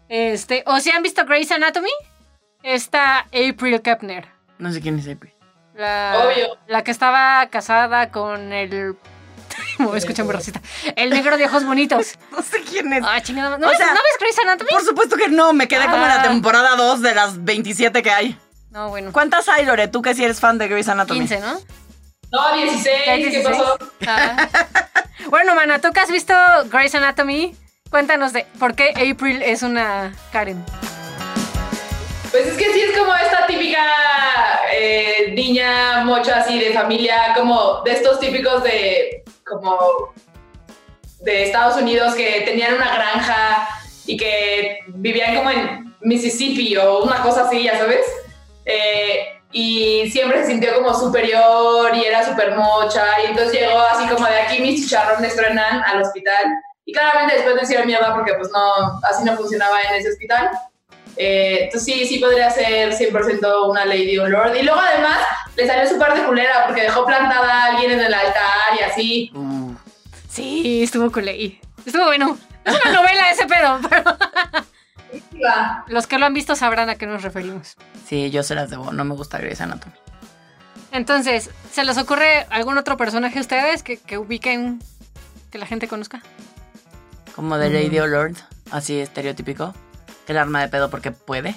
Este, 0.08 0.64
¿o 0.66 0.80
si 0.80 0.90
han 0.90 1.04
visto 1.04 1.24
Grey's 1.28 1.52
Anatomy? 1.52 1.92
Está 2.64 3.20
April 3.28 3.82
Kepner. 3.84 4.28
No 4.58 4.72
sé 4.72 4.82
quién 4.82 4.98
es 4.98 5.08
April. 5.08 5.34
La, 5.76 6.24
Obvio. 6.26 6.58
la 6.66 6.84
que 6.84 6.90
estaba 6.90 7.48
casada 7.52 8.10
con 8.10 8.52
el. 8.52 8.98
Me 9.78 9.86
voy 9.86 9.96
a 9.96 9.98
escuchar 10.00 10.26
muy 10.26 10.34
racista. 10.34 10.62
El 10.96 11.10
negro 11.10 11.38
de 11.38 11.46
ojos 11.46 11.66
bonitos. 11.66 12.14
No 12.32 12.42
sé 12.42 12.62
quién 12.62 12.92
es. 12.94 13.04
Ah, 13.06 13.22
chingada. 13.22 13.58
¿No, 13.58 13.68
O 13.68 13.70
ves, 13.70 13.78
sea, 13.78 13.88
¿No 13.88 13.94
ves 13.94 14.18
Grey's 14.20 14.40
Anatomy? 14.40 14.70
Por 14.72 14.84
supuesto 14.86 15.16
que 15.18 15.28
no, 15.30 15.54
me 15.54 15.68
quedé 15.68 15.84
como 15.86 15.98
en 16.04 16.10
la 16.10 16.22
Ah. 16.22 16.24
temporada 16.24 16.76
2 16.76 17.02
de 17.02 17.16
las 17.16 17.44
27 17.44 18.02
que 18.04 18.12
hay. 18.12 18.38
No, 18.72 18.90
bueno. 18.90 19.12
¿Cuántas 19.12 19.50
hay, 19.50 19.66
Lore? 19.66 19.88
Tú 19.88 20.02
que 20.02 20.14
si 20.16 20.24
eres 20.24 20.40
fan 20.40 20.58
de 20.58 20.68
Grey's 20.68 20.88
Anatomy. 20.90 21.20
15, 21.22 21.40
¿no? 21.40 21.60
No, 22.32 22.54
16. 22.56 22.98
¿Qué 23.04 23.10
hay 23.12 23.24
¿Qué 23.24 23.30
16? 23.30 23.58
pasó? 23.58 23.78
Ah. 24.08 24.48
bueno, 25.30 25.56
mana, 25.56 25.80
tú 25.80 25.92
que 25.92 26.00
has 26.00 26.12
visto 26.12 26.34
Grey's 26.72 26.94
Anatomy, 26.96 27.56
cuéntanos 27.90 28.34
de 28.34 28.46
por 28.60 28.76
qué 28.76 28.90
April 29.12 29.42
es 29.42 29.64
una 29.64 30.14
Karen. 30.32 30.64
Pues 32.32 32.46
es 32.46 32.58
que 32.58 32.72
sí 32.72 32.82
es 32.82 32.96
como 32.98 33.16
esta 33.16 33.48
típica 33.48 33.82
eh, 34.72 35.32
niña 35.34 36.04
mocha 36.04 36.38
así 36.42 36.60
de 36.60 36.72
familia, 36.74 37.34
como 37.36 37.82
de 37.84 37.94
estos 37.94 38.20
típicos 38.20 38.62
de 38.64 39.24
como 39.50 40.14
de 41.22 41.44
Estados 41.44 41.82
Unidos 41.82 42.16
que 42.16 42.42
tenían 42.46 42.76
una 42.76 42.94
granja 42.94 43.68
y 44.06 44.18
que 44.18 44.80
vivían 44.88 45.36
como 45.36 45.52
en 45.52 45.96
Mississippi 46.02 46.78
o 46.78 47.04
una 47.04 47.22
cosa 47.22 47.44
así, 47.44 47.64
ya 47.64 47.78
sabes. 47.78 48.06
Eh, 48.66 49.40
y 49.52 50.10
siempre 50.12 50.42
se 50.42 50.52
sintió 50.52 50.76
como 50.76 50.94
superior 50.94 51.94
y 51.96 52.06
era 52.06 52.24
súper 52.24 52.56
mocha 52.56 53.04
y 53.24 53.32
entonces 53.32 53.60
llegó 53.60 53.80
así 53.80 54.08
como 54.08 54.28
de 54.28 54.42
aquí 54.42 54.62
mis 54.62 54.84
chicharrones 54.84 55.36
truenan 55.36 55.82
al 55.84 56.04
hospital 56.04 56.44
y 56.86 56.94
claramente 56.94 57.36
después 57.36 57.56
me 57.56 57.64
hicieron 57.64 57.88
mierda 57.88 58.14
porque 58.14 58.34
pues 58.36 58.50
no, 58.52 59.00
así 59.04 59.24
no 59.24 59.36
funcionaba 59.36 59.82
en 59.82 59.96
ese 59.96 60.10
hospital. 60.10 60.50
Eh, 61.18 61.64
entonces 61.66 61.84
sí, 61.94 62.06
sí 62.06 62.20
podría 62.20 62.50
ser 62.50 62.94
100% 62.94 63.70
una 63.70 63.86
lady 63.86 64.18
o 64.18 64.24
un 64.26 64.32
lord. 64.32 64.56
Y 64.56 64.64
luego 64.64 64.80
además 64.80 65.18
le 65.56 65.68
salió 65.68 65.90
súper 65.90 66.14
de 66.14 66.24
culera 66.24 66.66
porque 66.66 66.84
dejó 66.84 67.06
plantada 67.06 67.52
a 67.52 67.66
alguien 67.68 67.92
en 67.92 68.00
el 68.00 68.14
altar 68.14 68.78
y 68.80 68.84
así. 68.84 69.32
Uh, 69.34 69.74
Sí, 70.30 70.84
estuvo 70.84 71.12
culé. 71.12 71.60
Estuvo 71.86 72.06
bueno. 72.06 72.38
Es 72.64 72.76
una 72.86 72.94
novela 72.94 73.32
ese 73.32 73.46
pedo, 73.48 73.80
pero 73.90 74.18
los 75.88 76.08
que 76.08 76.20
lo 76.20 76.26
han 76.26 76.34
visto 76.34 76.56
sabrán 76.56 76.90
a 76.90 76.96
qué 76.96 77.08
nos 77.08 77.24
referimos. 77.24 77.76
sí, 78.08 78.30
yo 78.30 78.44
se 78.44 78.54
las 78.56 78.70
debo. 78.70 78.92
No 78.92 79.04
me 79.06 79.16
gusta 79.16 79.40
Grey's 79.40 79.60
Anatomy. 79.62 79.96
Entonces, 80.92 81.50
¿se 81.72 81.84
les 81.84 81.98
ocurre 81.98 82.46
algún 82.50 82.78
otro 82.78 82.98
personaje 82.98 83.38
a 83.40 83.42
ustedes 83.42 83.84
que, 83.84 83.98
que 83.98 84.18
ubiquen, 84.18 84.80
que 85.52 85.58
la 85.58 85.66
gente 85.66 85.88
conozca? 85.88 86.22
Como 87.36 87.58
de 87.58 87.70
Lady 87.70 88.00
o 88.00 88.08
Lord. 88.08 88.36
Así 88.72 89.00
estereotípico. 89.00 89.74
El 90.30 90.38
arma 90.38 90.62
de 90.62 90.68
pedo 90.70 90.90
porque 90.90 91.12
puede. 91.12 91.56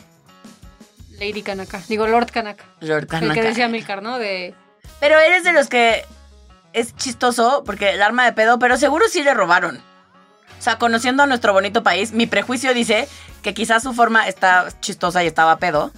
Lady 1.21 1.43
Kanaka. 1.43 1.81
Digo, 1.88 2.07
Lord 2.09 2.33
Kanaka. 2.33 2.64
Lord 2.81 3.02
El 3.02 3.07
Kanaka. 3.07 3.35
que 3.35 3.43
decía 3.43 3.69
Milcar, 3.69 4.02
¿no? 4.02 4.19
De... 4.19 4.55
Pero 4.99 5.19
eres 5.21 5.45
de 5.45 5.52
los 5.52 5.69
que 5.69 6.05
es 6.73 6.97
chistoso 6.97 7.62
porque 7.64 7.91
el 7.91 8.02
arma 8.02 8.25
de 8.25 8.33
pedo, 8.33 8.59
pero 8.59 8.76
seguro 8.79 9.07
sí 9.09 9.23
le 9.23 9.35
robaron. 9.35 9.76
O 10.59 10.62
sea, 10.62 10.79
conociendo 10.79 11.23
a 11.23 11.26
nuestro 11.26 11.52
bonito 11.52 11.83
país, 11.83 12.12
mi 12.12 12.26
prejuicio 12.26 12.73
dice 12.73 13.09
que 13.43 13.52
quizás 13.52 13.83
su 13.83 13.93
forma 13.93 14.26
está 14.26 14.69
chistosa 14.81 15.23
y 15.23 15.26
estaba 15.26 15.59
pedo, 15.59 15.93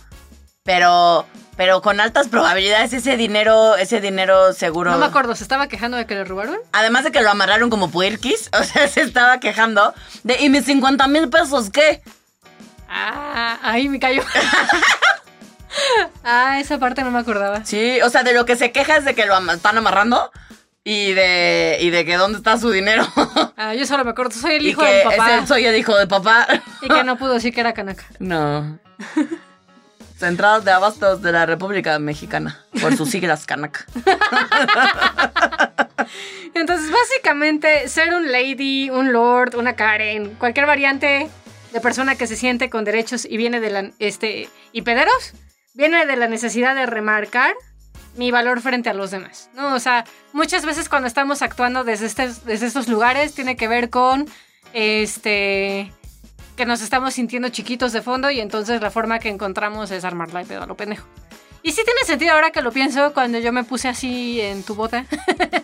pero 0.64 1.26
pero 1.56 1.80
con 1.82 2.00
altas 2.00 2.26
probabilidades 2.26 2.92
ese 2.92 3.16
dinero, 3.16 3.76
ese 3.76 4.00
dinero 4.00 4.52
seguro. 4.52 4.90
No 4.90 4.98
me 4.98 5.06
acuerdo, 5.06 5.36
¿se 5.36 5.44
estaba 5.44 5.68
quejando 5.68 5.96
de 5.96 6.06
que 6.06 6.14
le 6.14 6.24
robaron? 6.24 6.56
Además 6.72 7.04
de 7.04 7.12
que 7.12 7.20
lo 7.20 7.30
amarraron 7.30 7.70
como 7.70 7.90
puerquis, 7.90 8.50
o 8.58 8.64
sea, 8.64 8.88
se 8.88 9.02
estaba 9.02 9.38
quejando 9.38 9.94
de 10.24 10.38
¿y 10.40 10.48
mis 10.48 10.64
50 10.64 11.06
mil 11.06 11.28
pesos 11.28 11.70
qué? 11.70 12.02
Ah, 12.96 13.58
ahí 13.62 13.88
me 13.88 13.98
cayó. 13.98 14.22
ah, 16.24 16.60
esa 16.60 16.78
parte 16.78 17.02
no 17.02 17.10
me 17.10 17.18
acordaba. 17.18 17.64
Sí, 17.64 18.00
o 18.02 18.08
sea, 18.10 18.22
de 18.22 18.32
lo 18.32 18.44
que 18.46 18.54
se 18.56 18.70
queja 18.70 18.96
es 18.96 19.04
de 19.04 19.14
que 19.16 19.26
lo 19.26 19.36
están 19.52 19.76
amarrando 19.76 20.30
y 20.84 21.12
de 21.12 21.78
y 21.80 21.90
de 21.90 22.04
que 22.04 22.16
dónde 22.16 22.38
está 22.38 22.56
su 22.58 22.70
dinero. 22.70 23.06
Ah, 23.56 23.72
yo 23.72 23.86
solo 23.86 24.04
me 24.04 24.10
acuerdo, 24.10 24.32
soy 24.32 24.56
el 24.56 24.66
y 24.66 24.70
hijo 24.70 24.82
que 24.82 24.98
es 24.98 25.04
papá. 25.04 25.34
el- 25.36 25.46
soy 25.46 25.64
el 25.64 25.76
hijo 25.76 25.96
de 25.96 26.08
papá. 26.08 26.46
Y 26.82 26.88
que 26.88 27.04
no 27.04 27.16
pudo 27.16 27.34
decir 27.34 27.54
que 27.54 27.60
era 27.60 27.72
Kanaka. 27.72 28.04
No. 28.18 28.78
Central 30.18 30.64
de 30.64 30.72
Abastos 30.72 31.22
de 31.22 31.30
la 31.32 31.46
República 31.46 31.98
Mexicana, 32.00 32.60
por 32.80 32.96
sus 32.96 33.10
siglas 33.10 33.46
Canac. 33.46 33.86
Entonces, 36.54 36.90
básicamente, 36.90 37.88
ser 37.88 38.12
un 38.14 38.30
lady, 38.32 38.90
un 38.90 39.12
lord, 39.12 39.54
una 39.56 39.76
Karen, 39.76 40.34
cualquier 40.34 40.66
variante 40.66 41.28
de 41.74 41.80
persona 41.80 42.14
que 42.14 42.26
se 42.26 42.36
siente 42.36 42.70
con 42.70 42.84
derechos 42.84 43.26
y 43.28 43.36
viene 43.36 43.60
de 43.60 43.68
la, 43.70 43.90
este, 43.98 44.48
y 44.72 44.82
pederos, 44.82 45.32
viene 45.74 46.06
de 46.06 46.16
la 46.16 46.28
necesidad 46.28 46.74
de 46.76 46.86
remarcar 46.86 47.54
mi 48.16 48.30
valor 48.30 48.60
frente 48.60 48.88
a 48.88 48.94
los 48.94 49.10
demás, 49.10 49.50
¿no? 49.54 49.74
O 49.74 49.80
sea, 49.80 50.04
muchas 50.32 50.64
veces 50.64 50.88
cuando 50.88 51.08
estamos 51.08 51.42
actuando 51.42 51.82
desde, 51.82 52.06
estes- 52.06 52.44
desde 52.44 52.66
estos 52.66 52.86
lugares 52.88 53.34
tiene 53.34 53.56
que 53.56 53.66
ver 53.66 53.90
con, 53.90 54.26
este, 54.72 55.92
que 56.56 56.64
nos 56.64 56.80
estamos 56.80 57.14
sintiendo 57.14 57.48
chiquitos 57.48 57.92
de 57.92 58.02
fondo 58.02 58.30
y 58.30 58.38
entonces 58.38 58.80
la 58.80 58.92
forma 58.92 59.18
que 59.18 59.28
encontramos 59.30 59.90
es 59.90 60.04
armarla 60.04 60.40
de 60.40 60.46
pedo 60.46 60.62
a 60.62 60.66
lo 60.66 60.76
pendejo. 60.76 61.06
Y 61.64 61.72
sí 61.72 61.82
tiene 61.84 62.00
sentido 62.06 62.34
ahora 62.34 62.52
que 62.52 62.62
lo 62.62 62.70
pienso 62.70 63.12
cuando 63.14 63.38
yo 63.40 63.50
me 63.52 63.64
puse 63.64 63.88
así 63.88 64.40
en 64.40 64.62
tu 64.62 64.76
bota. 64.76 65.06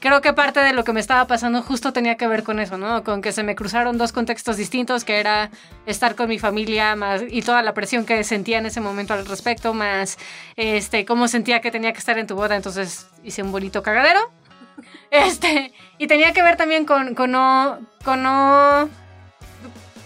Creo 0.00 0.20
que 0.20 0.32
parte 0.32 0.60
de 0.60 0.72
lo 0.72 0.84
que 0.84 0.92
me 0.92 1.00
estaba 1.00 1.26
pasando 1.26 1.60
justo 1.60 1.92
tenía 1.92 2.16
que 2.16 2.28
ver 2.28 2.44
con 2.44 2.60
eso, 2.60 2.78
¿no? 2.78 3.02
Con 3.02 3.20
que 3.20 3.32
se 3.32 3.42
me 3.42 3.56
cruzaron 3.56 3.98
dos 3.98 4.12
contextos 4.12 4.56
distintos, 4.56 5.04
que 5.04 5.18
era 5.18 5.50
estar 5.86 6.14
con 6.14 6.28
mi 6.28 6.38
familia 6.38 6.94
más 6.94 7.22
y 7.28 7.42
toda 7.42 7.62
la 7.62 7.74
presión 7.74 8.04
que 8.06 8.22
sentía 8.22 8.58
en 8.58 8.66
ese 8.66 8.80
momento 8.80 9.12
al 9.12 9.26
respecto, 9.26 9.74
más 9.74 10.18
este 10.56 11.04
cómo 11.04 11.26
sentía 11.26 11.60
que 11.60 11.72
tenía 11.72 11.92
que 11.92 11.98
estar 11.98 12.16
en 12.16 12.28
tu 12.28 12.36
boda, 12.36 12.54
entonces 12.54 13.08
hice 13.24 13.42
un 13.42 13.52
bonito 13.52 13.82
cagadero. 13.82 14.20
Este, 15.10 15.74
y 15.98 16.06
tenía 16.06 16.32
que 16.32 16.42
ver 16.42 16.56
también 16.56 16.86
con, 16.86 17.14
con 17.14 17.30
no 17.30 17.78
con 18.02 18.22
no 18.22 18.88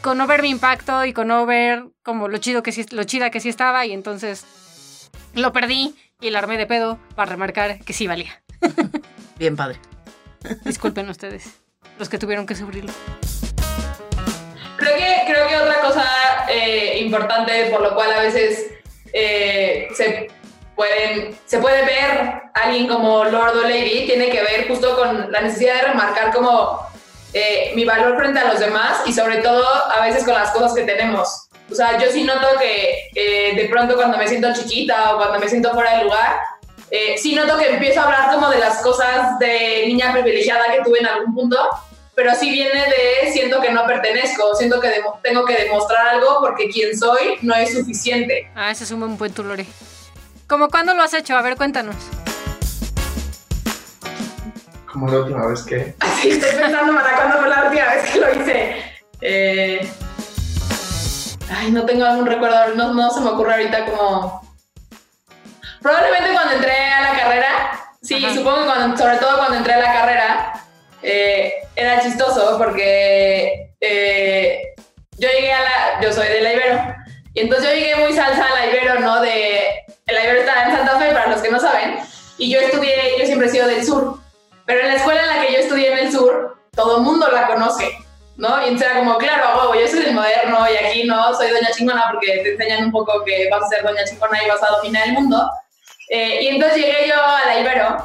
con 0.02 0.18
no 0.18 0.26
ver 0.26 0.42
mi 0.42 0.50
impacto 0.50 1.04
y 1.04 1.12
con 1.12 1.28
no 1.28 1.46
ver 1.46 1.84
como 2.02 2.26
lo 2.26 2.38
chido 2.38 2.64
que 2.64 2.72
sí, 2.72 2.84
lo 2.90 3.04
chida 3.04 3.30
que 3.30 3.38
sí 3.38 3.48
estaba 3.48 3.86
y 3.86 3.92
entonces 3.92 4.44
lo 5.34 5.52
perdí 5.52 5.94
y 6.20 6.30
la 6.30 6.40
armé 6.40 6.58
de 6.58 6.66
pedo 6.66 6.98
para 7.14 7.30
remarcar 7.30 7.78
que 7.84 7.92
sí 7.92 8.08
valía. 8.08 8.42
Bien 9.38 9.56
padre. 9.56 9.78
Disculpen 10.64 11.08
ustedes, 11.08 11.60
los 11.98 12.08
que 12.08 12.18
tuvieron 12.18 12.46
que 12.46 12.54
sufrirlo. 12.54 12.92
Creo 14.76 14.96
que, 14.96 15.22
creo 15.26 15.48
que 15.48 15.56
otra 15.56 15.80
cosa 15.80 16.04
eh, 16.48 16.98
importante 17.00 17.66
por 17.70 17.80
lo 17.80 17.94
cual 17.94 18.12
a 18.12 18.20
veces 18.20 18.66
eh, 19.12 19.88
se, 19.94 20.28
pueden, 20.74 21.36
se 21.46 21.58
puede 21.58 21.84
ver 21.84 22.10
a 22.54 22.60
alguien 22.62 22.86
como 22.86 23.24
Lord 23.24 23.58
o 23.58 23.62
Lady 23.62 24.06
tiene 24.06 24.30
que 24.30 24.42
ver 24.42 24.68
justo 24.68 24.96
con 24.96 25.32
la 25.32 25.40
necesidad 25.40 25.76
de 25.76 25.82
remarcar 25.88 26.32
como 26.32 26.86
eh, 27.32 27.72
mi 27.74 27.84
valor 27.84 28.16
frente 28.16 28.40
a 28.40 28.52
los 28.52 28.60
demás 28.60 29.02
y 29.04 29.12
sobre 29.12 29.38
todo 29.38 29.66
a 29.90 30.00
veces 30.00 30.24
con 30.24 30.34
las 30.34 30.50
cosas 30.52 30.74
que 30.74 30.82
tenemos. 30.82 31.48
O 31.70 31.74
sea, 31.74 31.98
yo 31.98 32.10
sí 32.10 32.22
noto 32.22 32.46
que 32.58 33.10
eh, 33.14 33.54
de 33.56 33.68
pronto 33.68 33.96
cuando 33.96 34.16
me 34.16 34.28
siento 34.28 34.54
chiquita 34.54 35.14
o 35.14 35.18
cuando 35.18 35.40
me 35.40 35.48
siento 35.48 35.72
fuera 35.72 35.98
de 35.98 36.04
lugar, 36.04 36.36
eh, 36.90 37.16
sí 37.18 37.34
noto 37.34 37.58
que 37.58 37.70
empiezo 37.70 38.00
a 38.00 38.04
hablar 38.04 38.34
como 38.34 38.48
de 38.48 38.58
las 38.58 38.80
cosas 38.82 39.38
de 39.38 39.84
niña 39.86 40.12
privilegiada 40.12 40.64
que 40.70 40.82
tuve 40.84 41.00
en 41.00 41.06
algún 41.06 41.34
punto, 41.34 41.56
pero 42.14 42.34
sí 42.34 42.50
viene 42.50 42.80
de 42.80 43.32
siento 43.32 43.60
que 43.60 43.70
no 43.70 43.86
pertenezco, 43.86 44.54
siento 44.54 44.80
que 44.80 44.90
tengo 45.22 45.44
que 45.44 45.64
demostrar 45.64 46.08
algo 46.08 46.38
porque 46.40 46.68
quien 46.68 46.96
soy 46.96 47.36
no 47.42 47.54
es 47.54 47.72
suficiente. 47.72 48.50
Ah, 48.54 48.70
ese 48.70 48.84
es 48.84 48.90
un 48.90 49.00
buen 49.00 49.16
punto, 49.16 49.42
Lore. 49.42 49.66
¿Cómo 50.46 50.68
cuándo 50.68 50.94
lo 50.94 51.02
has 51.02 51.12
hecho? 51.14 51.36
A 51.36 51.42
ver, 51.42 51.56
cuéntanos. 51.56 51.96
Como 54.90 55.08
la 55.08 55.18
última 55.18 55.46
vez 55.46 55.62
que. 55.62 55.94
Así 56.00 56.30
estoy 56.30 56.58
pensando 56.58 56.94
para 56.94 57.16
cuándo 57.16 57.38
fue 57.38 57.48
la 57.48 57.64
última 57.64 57.84
vez 57.94 58.10
que 58.10 58.20
lo 58.20 58.32
hice. 58.32 58.76
Eh, 59.20 59.90
Ay, 61.50 61.70
no 61.70 61.84
tengo 61.84 62.04
algún 62.04 62.26
recuerdo, 62.26 62.74
no, 62.74 62.94
no 62.94 63.10
se 63.10 63.20
me 63.20 63.30
ocurre 63.30 63.54
ahorita 63.54 63.86
como. 63.86 64.45
Probablemente 65.80 66.32
cuando 66.32 66.54
entré 66.54 66.84
a 66.92 67.00
la 67.02 67.18
carrera, 67.18 67.80
sí, 68.02 68.24
Ajá. 68.24 68.34
supongo 68.34 68.60
que 68.60 68.66
cuando, 68.66 68.96
sobre 68.96 69.16
todo 69.18 69.36
cuando 69.38 69.56
entré 69.56 69.74
a 69.74 69.78
la 69.78 69.92
carrera, 69.92 70.52
eh, 71.02 71.54
era 71.76 72.00
chistoso 72.00 72.56
porque 72.58 73.70
eh, 73.80 74.74
yo 75.18 75.28
llegué 75.28 75.52
a 75.52 75.60
la. 75.60 76.00
Yo 76.02 76.12
soy 76.12 76.28
de 76.28 76.40
la 76.40 76.52
Ibero. 76.52 76.94
Y 77.34 77.40
entonces 77.40 77.68
yo 77.68 77.76
llegué 77.76 77.96
muy 77.96 78.12
salsa 78.12 78.46
a 78.46 78.54
la 78.54 78.66
Ibero, 78.66 79.00
¿no? 79.00 79.20
De. 79.20 79.84
La 80.06 80.24
Ibero 80.24 80.40
está 80.40 80.64
en 80.64 80.76
Santa 80.76 80.98
Fe, 80.98 81.12
para 81.12 81.28
los 81.28 81.40
que 81.42 81.50
no 81.50 81.60
saben. 81.60 81.98
Y 82.38 82.50
yo 82.50 82.60
estudié, 82.60 83.18
yo 83.18 83.26
siempre 83.26 83.48
he 83.48 83.50
sido 83.50 83.66
del 83.66 83.84
sur. 83.84 84.18
Pero 84.66 84.80
en 84.80 84.88
la 84.88 84.94
escuela 84.94 85.22
en 85.22 85.28
la 85.28 85.46
que 85.46 85.52
yo 85.52 85.58
estudié 85.60 85.92
en 85.92 85.98
el 85.98 86.12
sur, 86.12 86.58
todo 86.72 86.98
el 86.98 87.02
mundo 87.02 87.28
la 87.28 87.46
conoce, 87.46 87.96
¿no? 88.36 88.60
Y 88.62 88.64
entonces 88.64 88.88
era 88.88 88.98
como, 88.98 89.16
claro, 89.16 89.58
huevo, 89.58 89.74
yo 89.80 89.88
soy 89.88 90.00
del 90.00 90.14
moderno 90.14 90.66
y 90.70 90.76
aquí 90.76 91.04
no 91.04 91.34
soy 91.34 91.50
doña 91.50 91.70
chingona 91.70 92.08
porque 92.10 92.38
te 92.42 92.52
enseñan 92.52 92.84
un 92.86 92.92
poco 92.92 93.24
que 93.24 93.48
vas 93.48 93.62
a 93.64 93.68
ser 93.68 93.84
doña 93.84 94.04
chingona 94.04 94.42
y 94.42 94.48
vas 94.48 94.62
a 94.62 94.76
dominar 94.76 95.06
el 95.06 95.14
mundo. 95.14 95.48
Eh, 96.08 96.42
y 96.42 96.46
entonces 96.48 96.78
llegué 96.78 97.08
yo 97.08 97.20
a 97.20 97.46
la 97.46 97.60
Ibero, 97.60 97.96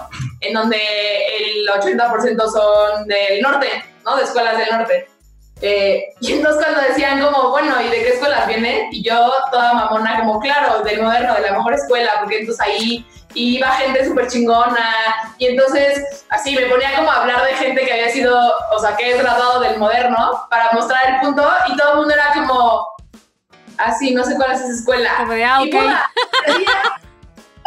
en 0.41 0.53
donde 0.53 0.77
el 0.77 1.67
80% 1.67 2.51
son 2.51 3.07
del 3.07 3.41
norte, 3.41 3.67
¿no? 4.03 4.15
De 4.15 4.23
escuelas 4.23 4.57
del 4.57 4.69
norte. 4.69 5.07
Eh, 5.63 6.05
y 6.19 6.33
entonces 6.33 6.63
cuando 6.63 6.81
decían 6.87 7.21
como, 7.21 7.51
bueno, 7.51 7.79
¿y 7.81 7.89
de 7.89 7.97
qué 7.97 8.09
escuelas 8.13 8.47
vienen? 8.47 8.87
Y 8.91 9.03
yo 9.03 9.31
toda 9.51 9.73
mamona 9.73 10.19
como, 10.19 10.39
claro, 10.39 10.81
del 10.81 11.03
moderno, 11.03 11.35
de 11.35 11.41
la 11.41 11.51
mejor 11.51 11.75
escuela, 11.75 12.09
porque 12.19 12.39
entonces 12.39 12.65
ahí 12.65 13.05
iba 13.35 13.67
gente 13.73 14.05
súper 14.05 14.27
chingona. 14.27 14.95
Y 15.37 15.47
entonces 15.47 16.25
así 16.29 16.55
me 16.55 16.65
ponía 16.65 16.95
como 16.95 17.11
a 17.11 17.21
hablar 17.21 17.45
de 17.45 17.53
gente 17.53 17.85
que 17.85 17.93
había 17.93 18.09
sido, 18.09 18.39
o 18.71 18.79
sea, 18.79 18.95
que 18.95 19.11
he 19.11 19.19
tratado 19.19 19.59
del 19.59 19.77
moderno 19.77 20.47
para 20.49 20.71
mostrar 20.71 21.13
el 21.13 21.19
punto 21.21 21.47
y 21.67 21.77
todo 21.77 21.91
el 21.91 21.97
mundo 21.99 22.13
era 22.13 22.33
como, 22.33 22.87
así, 23.77 24.13
no 24.15 24.23
sé 24.23 24.35
cuál 24.35 24.53
es 24.53 24.61
esa 24.61 24.73
escuela. 24.73 25.13
Como 25.17 25.33
de, 25.33 25.45
ah, 25.45 25.59
Y 25.63 25.75
ok. 25.75 25.83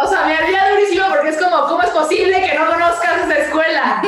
O 0.05 0.09
sea, 0.09 0.27
me 0.27 0.37
ardía 0.37 0.71
durísimo 0.71 1.07
porque 1.09 1.31
es 1.31 1.37
como, 1.39 1.67
¿cómo 1.67 1.83
es 1.83 1.91
posible 1.91 2.47
que 2.47 2.59
no 2.59 2.67
conozcas 2.67 3.23
esa 3.23 3.39
escuela? 3.39 4.03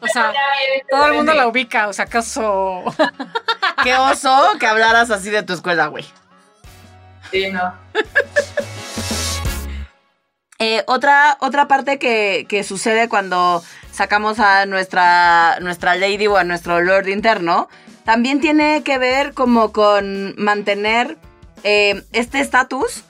O 0.00 0.06
sea, 0.08 0.30
bien, 0.30 0.82
todo 0.90 1.06
el 1.06 1.12
mundo 1.14 1.34
la 1.34 1.46
ubica, 1.46 1.88
o 1.88 1.92
sea, 1.92 2.06
acaso. 2.06 2.82
Qué 3.82 3.94
oso 3.94 4.52
que 4.58 4.66
hablaras 4.66 5.10
así 5.10 5.30
de 5.30 5.42
tu 5.42 5.52
escuela, 5.52 5.86
güey. 5.86 6.04
Sí, 7.30 7.50
no. 7.50 7.72
Eh, 10.58 10.84
otra, 10.86 11.38
otra 11.40 11.66
parte 11.66 11.98
que, 11.98 12.46
que 12.48 12.62
sucede 12.62 13.08
cuando 13.08 13.64
sacamos 13.90 14.38
a 14.38 14.64
nuestra, 14.66 15.58
nuestra 15.60 15.96
lady 15.96 16.28
o 16.28 16.36
a 16.36 16.44
nuestro 16.44 16.80
lord 16.80 17.08
interno, 17.08 17.68
también 18.04 18.40
tiene 18.40 18.82
que 18.82 18.98
ver 18.98 19.34
como 19.34 19.72
con 19.72 20.34
mantener 20.36 21.16
eh, 21.64 22.04
este 22.12 22.40
estatus, 22.40 23.04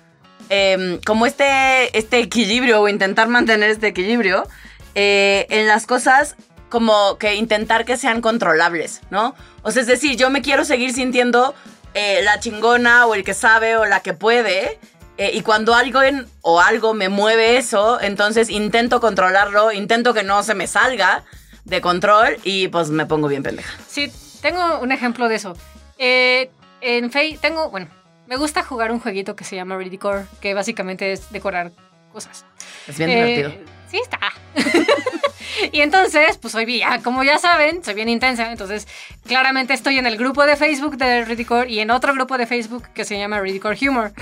eh, 0.54 1.00
como 1.06 1.25
este, 1.25 1.97
este 1.97 2.18
equilibrio 2.18 2.82
o 2.82 2.88
intentar 2.88 3.26
mantener 3.26 3.71
este 3.71 3.87
equilibrio 3.87 4.47
eh, 4.94 5.47
en 5.49 5.66
las 5.66 5.87
cosas 5.87 6.37
como 6.68 7.16
que 7.16 7.37
intentar 7.37 7.87
que 7.87 7.97
sean 7.97 8.21
controlables, 8.21 9.00
¿no? 9.09 9.35
O 9.62 9.71
sea, 9.71 9.80
es 9.80 9.88
decir, 9.88 10.18
yo 10.18 10.28
me 10.28 10.42
quiero 10.42 10.66
seguir 10.66 10.92
sintiendo 10.92 11.54
eh, 11.94 12.21
la 12.23 12.38
chingona 12.38 13.06
o 13.06 13.14
el 13.14 13.25
que 13.25 13.32
sabe 13.32 13.78
o 13.78 13.87
la 13.87 14.00
que 14.00 14.12
puede. 14.12 14.78
eh, 15.16 15.30
y 15.32 15.40
cuando 15.40 15.75
alguien 15.75 16.26
o 16.42 16.61
algo 16.61 16.92
me 16.92 17.09
mueve 17.09 17.56
eso, 17.56 17.99
entonces 18.00 18.50
intento 18.50 19.00
controlarlo, 19.00 19.73
intento 19.73 20.12
que 20.12 20.23
no 20.23 20.42
se 20.42 20.54
me 20.54 20.66
salga 20.66 21.25
de 21.64 21.80
control 21.80 22.37
y 22.44 22.68
pues 22.68 22.90
me 22.90 23.06
pongo 23.06 23.28
bien 23.28 23.42
pendeja. 23.42 23.73
Sí, 23.88 24.12
tengo 24.42 24.80
un 24.80 24.92
ejemplo 24.92 25.28
de 25.28 25.37
eso. 25.37 25.56
Eh, 25.97 26.50
en 26.82 27.11
Fey 27.11 27.38
tengo, 27.38 27.71
bueno, 27.71 27.88
me 28.26 28.36
gusta 28.36 28.62
jugar 28.62 28.92
un 28.92 29.00
jueguito 29.00 29.36
que 29.36 29.44
se 29.44 29.56
llama 29.56 29.76
Redecore, 29.76 30.24
que 30.40 30.54
básicamente 30.54 31.12
es 31.12 31.30
decorar 31.32 31.72
cosas. 32.12 32.44
Es 32.87 32.98
bien 32.98 33.11
Eh, 33.11 33.37
divertido. 33.37 33.72
Sí, 33.90 34.00
está. 34.02 34.18
y 35.72 35.80
entonces, 35.80 36.38
pues 36.38 36.52
soy 36.52 36.64
bien, 36.64 36.88
como 37.02 37.22
ya 37.24 37.38
saben, 37.38 37.85
soy 37.85 37.94
bien 37.94 38.08
intensa. 38.08 38.50
Entonces, 38.50 38.88
claramente 39.26 39.74
estoy 39.74 39.98
en 39.98 40.06
el 40.06 40.16
grupo 40.16 40.44
de 40.46 40.56
Facebook 40.56 40.96
de 40.96 41.24
Redecore 41.24 41.68
y 41.70 41.80
en 41.80 41.90
otro 41.90 42.14
grupo 42.14 42.38
de 42.38 42.46
Facebook 42.46 42.88
que 42.94 43.04
se 43.04 43.18
llama 43.18 43.40
Redecore 43.40 43.78
Humor. 43.88 44.12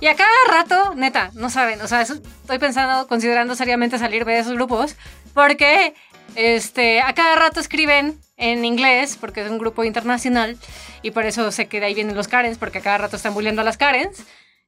Y 0.00 0.06
a 0.08 0.14
cada 0.16 0.30
rato, 0.50 0.94
neta, 0.94 1.30
no 1.34 1.48
saben, 1.48 1.80
o 1.80 1.88
sea, 1.88 2.02
estoy 2.02 2.58
pensando, 2.58 3.06
considerando 3.08 3.54
seriamente 3.54 3.98
salir 3.98 4.26
de 4.26 4.38
esos 4.38 4.52
grupos, 4.52 4.94
porque 5.32 5.94
este, 6.34 7.00
a 7.00 7.14
cada 7.14 7.36
rato 7.36 7.60
escriben 7.60 8.20
en 8.36 8.64
inglés, 8.64 9.16
porque 9.20 9.42
es 9.42 9.50
un 9.50 9.58
grupo 9.58 9.84
internacional, 9.84 10.56
y 11.02 11.10
por 11.12 11.24
eso 11.26 11.50
sé 11.52 11.68
que 11.68 11.80
de 11.80 11.86
ahí 11.86 11.94
vienen 11.94 12.16
los 12.16 12.28
Karens, 12.28 12.58
porque 12.58 12.78
a 12.78 12.82
cada 12.82 12.98
rato 12.98 13.16
están 13.16 13.34
bulleando 13.34 13.62
a 13.62 13.64
las 13.64 13.76
Karens. 13.78 14.18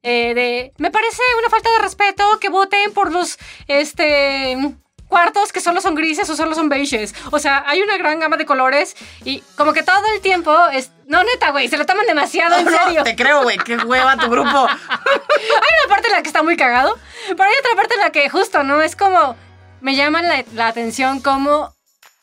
eh, 0.02 0.32
de, 0.34 0.72
me 0.78 0.90
parece 0.90 1.22
una 1.38 1.50
falta 1.50 1.70
de 1.72 1.78
respeto 1.80 2.24
que 2.40 2.48
voten 2.48 2.92
por 2.94 3.10
los, 3.12 3.36
este, 3.66 4.56
cuartos 5.08 5.52
que 5.52 5.60
solo 5.60 5.80
son 5.80 5.94
grises 5.94 6.28
o 6.30 6.36
solo 6.36 6.54
son 6.54 6.68
beiges. 6.68 7.14
O 7.32 7.38
sea, 7.38 7.64
hay 7.66 7.80
una 7.82 7.96
gran 7.98 8.20
gama 8.20 8.36
de 8.36 8.44
colores 8.46 8.94
y 9.24 9.42
como 9.56 9.72
que 9.72 9.82
todo 9.82 10.02
el 10.14 10.20
tiempo 10.20 10.54
es... 10.72 10.90
No, 11.06 11.24
neta, 11.24 11.50
güey, 11.50 11.66
se 11.68 11.78
lo 11.78 11.86
toman 11.86 12.06
demasiado 12.06 12.56
en 12.58 12.66
No, 12.66 12.70
serio. 12.70 13.02
te 13.04 13.16
creo, 13.16 13.42
güey, 13.42 13.56
qué 13.58 13.76
hueva 13.78 14.16
tu 14.18 14.28
grupo. 14.30 14.66
Hay 14.68 15.72
una 15.84 15.88
parte 15.88 16.08
en 16.08 16.12
la 16.12 16.22
que 16.22 16.28
está 16.28 16.42
muy 16.42 16.56
cagado, 16.56 16.96
pero 17.28 17.44
hay 17.44 17.54
otra 17.58 17.74
parte 17.74 17.94
en 17.94 18.00
la 18.00 18.10
que 18.10 18.28
justo, 18.28 18.62
¿no? 18.62 18.82
Es 18.82 18.94
como... 18.96 19.34
Me 19.80 19.94
llama 19.96 20.22
la, 20.22 20.44
la 20.54 20.68
atención 20.68 21.20
como 21.20 21.74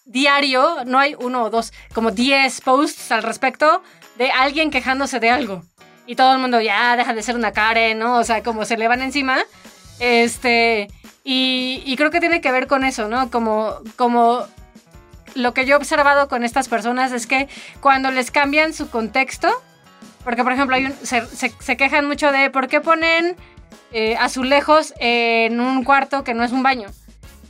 diario, 0.05 0.83
no 0.85 0.99
hay 0.99 1.15
uno 1.19 1.43
o 1.43 1.49
dos, 1.49 1.71
como 1.93 2.11
10 2.11 2.61
posts 2.61 3.11
al 3.11 3.23
respecto 3.23 3.81
de 4.17 4.31
alguien 4.31 4.71
quejándose 4.71 5.19
de 5.19 5.29
algo. 5.29 5.63
Y 6.07 6.15
todo 6.15 6.33
el 6.33 6.39
mundo 6.39 6.61
ya 6.61 6.95
deja 6.95 7.13
de 7.13 7.23
ser 7.23 7.35
una 7.35 7.51
Karen, 7.51 7.97
¿no? 7.97 8.17
O 8.17 8.23
sea, 8.23 8.43
como 8.43 8.65
se 8.65 8.77
le 8.77 8.87
van 8.87 9.01
encima. 9.01 9.37
Este... 9.99 10.87
Y, 11.23 11.81
y 11.85 11.95
creo 11.95 12.11
que 12.11 12.19
tiene 12.19 12.39
que 12.39 12.51
ver 12.51 12.67
con 12.67 12.83
eso, 12.83 13.07
¿no? 13.07 13.31
Como, 13.31 13.73
como 13.95 14.45
lo 15.33 15.55
que 15.55 15.65
yo 15.65 15.73
he 15.73 15.77
observado 15.77 16.27
con 16.27 16.43
estas 16.43 16.67
personas 16.67 17.11
es 17.13 17.25
que 17.25 17.49
cuando 17.81 18.11
les 18.11 18.29
cambian 18.29 18.75
su 18.75 18.91
contexto, 18.91 19.49
porque 20.23 20.43
por 20.43 20.51
ejemplo 20.51 20.75
hay 20.75 20.85
un- 20.85 20.93
se, 21.01 21.25
se- 21.25 21.51
se 21.59 21.77
quejan 21.77 22.05
mucho 22.07 22.31
de 22.31 22.51
por 22.51 22.67
qué 22.67 22.79
ponen 22.79 23.35
eh, 23.91 24.15
azulejos 24.19 24.93
en 24.99 25.59
un 25.59 25.83
cuarto 25.83 26.23
que 26.23 26.35
no 26.35 26.43
es 26.43 26.51
un 26.51 26.61
baño. 26.61 26.89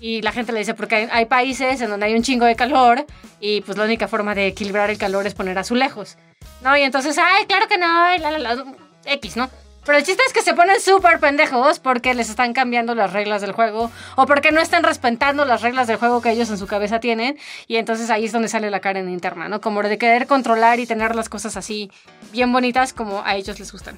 Y 0.05 0.21
la 0.21 0.31
gente 0.31 0.51
le 0.51 0.59
dice, 0.59 0.75
porque 0.75 0.93
hay, 0.97 1.07
hay 1.11 1.25
países 1.25 1.81
en 1.81 1.89
donde 1.89 2.05
hay 2.05 2.13
un 2.13 2.21
chingo 2.21 2.45
de 2.45 2.55
calor 2.55 3.07
y 3.39 3.61
pues 3.61 3.75
la 3.75 3.85
única 3.85 4.07
forma 4.07 4.35
de 4.35 4.45
equilibrar 4.45 4.91
el 4.91 4.99
calor 4.99 5.25
es 5.25 5.33
poner 5.33 5.57
azulejos. 5.57 6.15
¿No? 6.61 6.77
Y 6.77 6.83
entonces, 6.83 7.17
ay, 7.17 7.47
claro 7.47 7.67
que 7.67 7.79
no, 7.79 8.13
y 8.13 8.19
la, 8.19 8.29
la, 8.29 8.37
la, 8.37 8.65
X, 9.03 9.35
¿no? 9.35 9.49
Pero 9.83 9.97
el 9.97 10.03
chiste 10.03 10.21
es 10.27 10.31
que 10.31 10.43
se 10.43 10.53
ponen 10.53 10.79
súper 10.79 11.19
pendejos 11.19 11.79
porque 11.79 12.13
les 12.13 12.29
están 12.29 12.53
cambiando 12.53 12.93
las 12.93 13.13
reglas 13.13 13.41
del 13.41 13.53
juego 13.53 13.89
o 14.15 14.27
porque 14.27 14.51
no 14.51 14.61
están 14.61 14.83
respetando 14.83 15.43
las 15.43 15.63
reglas 15.63 15.87
del 15.87 15.97
juego 15.97 16.21
que 16.21 16.29
ellos 16.29 16.51
en 16.51 16.59
su 16.59 16.67
cabeza 16.67 16.99
tienen. 16.99 17.39
Y 17.65 17.77
entonces 17.77 18.11
ahí 18.11 18.25
es 18.25 18.31
donde 18.31 18.47
sale 18.47 18.69
la 18.69 18.81
Karen 18.81 19.09
interna, 19.09 19.49
¿no? 19.49 19.59
Como 19.59 19.81
de 19.81 19.97
querer 19.97 20.27
controlar 20.27 20.79
y 20.79 20.85
tener 20.85 21.15
las 21.15 21.29
cosas 21.29 21.57
así 21.57 21.89
bien 22.31 22.53
bonitas 22.53 22.93
como 22.93 23.23
a 23.25 23.37
ellos 23.37 23.57
les 23.57 23.71
gustan. 23.71 23.97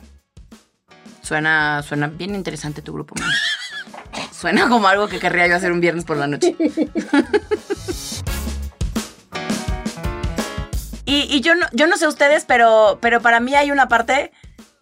Suena, 1.22 1.84
suena 1.84 2.08
bien 2.08 2.34
interesante 2.34 2.82
tu 2.82 2.94
grupo. 2.94 3.14
Suena 4.32 4.70
como 4.70 4.88
algo 4.88 5.08
que 5.08 5.20
querría 5.20 5.48
yo 5.48 5.56
hacer 5.56 5.72
un 5.72 5.80
viernes 5.80 6.06
por 6.06 6.18
la 6.18 6.28
noche. 6.28 6.56
y 11.06 11.28
y 11.30 11.42
yo, 11.42 11.56
no, 11.56 11.66
yo 11.74 11.88
no 11.88 11.98
sé 11.98 12.08
ustedes, 12.08 12.46
pero, 12.46 13.00
pero 13.02 13.22
para 13.22 13.40
mí 13.40 13.56
hay 13.56 13.72
una 13.72 13.88
parte 13.88 14.32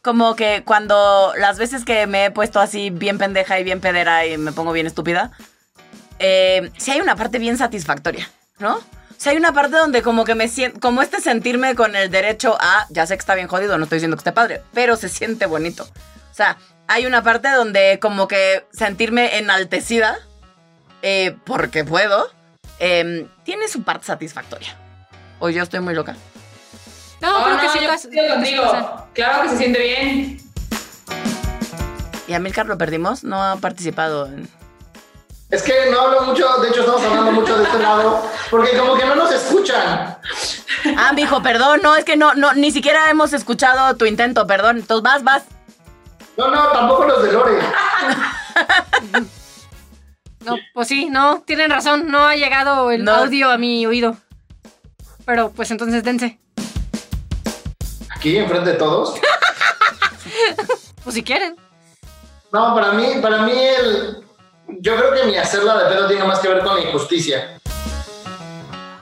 como 0.01 0.35
que 0.35 0.63
cuando 0.63 1.33
las 1.39 1.57
veces 1.57 1.83
que 1.83 2.05
me 2.05 2.25
he 2.25 2.31
puesto 2.31 2.59
así 2.59 2.91
bien 2.91 3.17
pendeja 3.17 3.59
y 3.59 3.63
bien 3.63 3.81
pedera 3.81 4.25
y 4.27 4.37
me 4.37 4.51
pongo 4.51 4.71
bien 4.71 4.85
estúpida, 4.85 5.31
eh, 6.19 6.71
sí 6.77 6.91
hay 6.91 7.01
una 7.01 7.15
parte 7.15 7.39
bien 7.39 7.57
satisfactoria, 7.57 8.29
¿no? 8.59 8.75
O 8.75 9.17
sea, 9.17 9.31
hay 9.31 9.37
una 9.37 9.51
parte 9.51 9.77
donde 9.77 10.03
como 10.03 10.23
que 10.23 10.35
me 10.35 10.47
siento, 10.47 10.79
como 10.79 11.01
este 11.01 11.21
sentirme 11.21 11.73
con 11.73 11.95
el 11.95 12.11
derecho 12.11 12.55
a, 12.59 12.85
ya 12.91 13.07
sé 13.07 13.15
que 13.15 13.21
está 13.21 13.33
bien 13.33 13.47
jodido, 13.47 13.77
no 13.77 13.85
estoy 13.85 13.97
diciendo 13.97 14.15
que 14.15 14.21
esté 14.21 14.31
padre, 14.31 14.61
pero 14.73 14.95
se 14.95 15.09
siente 15.09 15.47
bonito. 15.47 15.83
O 15.83 16.33
sea, 16.35 16.57
hay 16.87 17.05
una 17.05 17.23
parte 17.23 17.49
donde 17.51 17.99
como 18.01 18.27
que 18.27 18.65
sentirme 18.71 19.37
enaltecida, 19.37 20.17
eh, 21.01 21.35
porque 21.45 21.83
puedo, 21.83 22.29
eh, 22.79 23.27
tiene 23.43 23.67
su 23.67 23.83
parte 23.83 24.05
satisfactoria. 24.05 24.77
O 25.39 25.49
yo 25.49 25.63
estoy 25.63 25.79
muy 25.79 25.93
loca. 25.93 26.15
No, 27.21 27.43
creo 27.43 27.55
no, 27.55 27.61
que 27.61 27.69
sí 27.69 27.79
yo 28.15 28.33
contigo. 28.33 29.07
Claro 29.13 29.43
que 29.43 29.49
se 29.49 29.57
siente 29.57 29.79
bien. 29.79 30.39
Y 32.27 32.33
a 32.33 32.39
Milcar 32.39 32.65
lo 32.65 32.77
perdimos, 32.77 33.23
no 33.23 33.41
ha 33.41 33.55
participado 33.57 34.25
en... 34.27 34.49
Es 35.51 35.61
que 35.61 35.91
no 35.91 36.01
hablo 36.01 36.21
mucho, 36.23 36.57
de 36.57 36.69
hecho 36.69 36.79
estamos 36.81 37.03
hablando 37.03 37.31
mucho 37.31 37.55
de 37.57 37.63
este 37.63 37.77
lado, 37.77 38.27
porque 38.49 38.75
como 38.75 38.95
que 38.95 39.05
no 39.05 39.15
nos 39.15 39.31
escuchan. 39.31 40.17
Ah, 40.97 41.13
mijo, 41.13 41.41
perdón, 41.43 41.81
no, 41.83 41.95
es 41.95 42.03
que 42.03 42.17
no, 42.17 42.33
no, 42.33 42.53
ni 42.53 42.71
siquiera 42.71 43.09
hemos 43.11 43.31
escuchado 43.31 43.95
tu 43.95 44.05
intento, 44.05 44.47
perdón. 44.47 44.77
Entonces 44.77 45.03
vas, 45.03 45.23
vas. 45.23 45.43
No, 46.37 46.49
no, 46.49 46.67
tampoco 46.69 47.05
los 47.05 47.23
de 47.23 47.31
Lore. 47.31 47.59
No, 50.41 50.55
pues 50.73 50.87
sí, 50.87 51.09
no, 51.09 51.41
tienen 51.45 51.71
razón, 51.71 52.07
no 52.11 52.27
ha 52.27 52.35
llegado 52.35 52.91
el 52.91 53.03
No. 53.03 53.15
audio 53.15 53.49
a 53.49 53.57
mi 53.57 53.85
oído. 53.85 54.15
Pero 55.25 55.49
pues 55.51 55.71
entonces 55.71 56.03
dense. 56.03 56.39
Aquí, 58.15 58.37
enfrente 58.37 58.71
de 58.71 58.77
todos. 58.77 59.15
Pues 61.03 61.13
si 61.13 61.23
quieren. 61.23 61.55
No, 62.51 62.73
para 62.73 62.93
mí, 62.93 63.05
para 63.21 63.43
mí 63.43 63.51
el. 63.55 64.23
Yo 64.79 64.95
creo 64.95 65.13
que 65.13 65.25
mi 65.25 65.37
hacerla 65.37 65.77
de 65.83 65.93
pedo 65.93 66.07
tiene 66.07 66.23
más 66.23 66.39
que 66.39 66.47
ver 66.47 66.63
con 66.63 66.75
la 66.75 66.81
injusticia. 66.81 67.59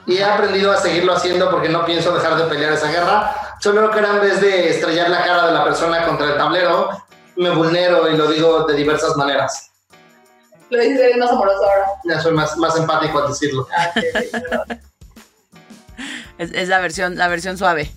Y 0.06 0.18
he 0.18 0.24
aprendido 0.24 0.70
a 0.70 0.76
seguirlo 0.76 1.14
haciendo 1.14 1.50
porque 1.50 1.70
no 1.70 1.86
pienso 1.86 2.12
dejar 2.14 2.36
de 2.36 2.44
pelear 2.44 2.74
esa 2.74 2.90
guerra. 2.90 3.34
Solo 3.58 3.90
que 3.90 4.00
ahora 4.00 4.16
en 4.16 4.20
vez 4.20 4.38
de 4.42 4.68
estrellar 4.68 5.08
la 5.08 5.24
cara 5.24 5.46
de 5.46 5.52
la 5.54 5.64
persona 5.64 6.04
contra 6.06 6.26
el 6.26 6.36
tablero, 6.36 6.90
me 7.36 7.50
vulnero 7.50 8.10
y 8.10 8.16
lo 8.16 8.28
digo 8.28 8.64
de 8.64 8.74
diversas 8.74 9.16
maneras. 9.16 9.70
Lo 10.70 10.80
dices, 10.80 11.00
eres 11.00 11.16
más 11.18 11.30
amoroso 11.30 11.62
ahora. 11.62 11.86
Ya 12.04 12.20
soy 12.20 12.32
más, 12.32 12.56
más 12.56 12.76
empático 12.76 13.18
al 13.18 13.28
decirlo. 13.28 13.66
Ah, 13.76 13.90
sí, 13.94 14.00
sí, 14.00 14.28
perdón. 14.30 14.80
Es, 16.36 16.50
es 16.52 16.68
la 16.68 16.80
versión, 16.80 17.16
la 17.16 17.28
versión 17.28 17.56
suave. 17.56 17.92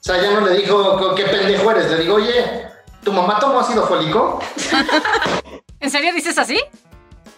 sea, 0.00 0.22
ya 0.22 0.30
no 0.30 0.40
le 0.46 0.56
digo 0.56 1.14
qué 1.14 1.24
pendejo 1.24 1.70
eres. 1.70 1.90
Le 1.90 1.98
digo, 1.98 2.14
oye, 2.14 2.66
¿tu 3.04 3.12
mamá 3.12 3.38
tomó 3.38 3.60
ácido 3.60 3.86
fólico? 3.86 4.40
¿En 5.80 5.90
serio 5.90 6.14
dices 6.14 6.38
así? 6.38 6.58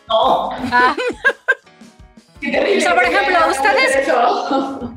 No. 0.09 0.51
Ah, 0.71 0.95
terrible. 2.41 2.79
O 2.79 2.81
sea, 2.81 2.95
por 2.95 3.05
ejemplo, 3.05 3.37
ustedes- 3.51 4.09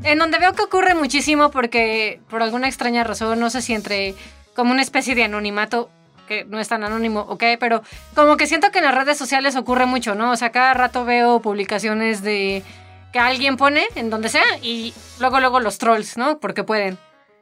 en 0.04 0.18
donde 0.20 0.40
veo 0.40 0.54
que 0.54 0.64
ocurre 0.64 0.96
muchísimo 0.96 1.52
porque 1.52 2.20
por 2.30 2.42
alguna 2.42 2.68
extraña 2.68 3.04
razón, 3.04 3.40
no 3.40 3.50
sé 3.50 3.62
si 3.62 3.74
entre 3.74 4.16
como 4.56 4.72
una 4.72 4.82
especie 4.82 5.16
de 5.16 5.24
anonimato, 5.24 5.90
que 6.28 6.46
no 6.46 6.60
es 6.60 6.68
tan 6.68 6.84
anónimo, 6.84 7.22
ok, 7.30 7.44
pero 7.60 7.82
como 8.16 8.38
que 8.38 8.48
siento 8.48 8.72
que 8.72 8.80
en 8.80 8.86
las 8.86 8.96
redes 8.96 9.18
sociales 9.18 9.56
ocurre 9.56 9.86
mucho, 9.86 10.16
¿no? 10.16 10.32
O 10.32 10.36
sea, 10.36 10.52
cada 10.52 10.74
rato 10.74 11.04
veo 11.06 11.42
publicaciones 11.42 12.22
de 12.22 12.64
que 13.12 13.20
alguien 13.20 13.58
pone 13.58 13.84
en 13.96 14.10
donde 14.10 14.30
sea 14.30 14.44
y 14.62 14.94
luego, 15.20 15.40
luego 15.40 15.60
los 15.60 15.78
trolls, 15.78 16.18
¿no? 16.18 16.40
Porque 16.40 16.64
pueden. 16.64 16.98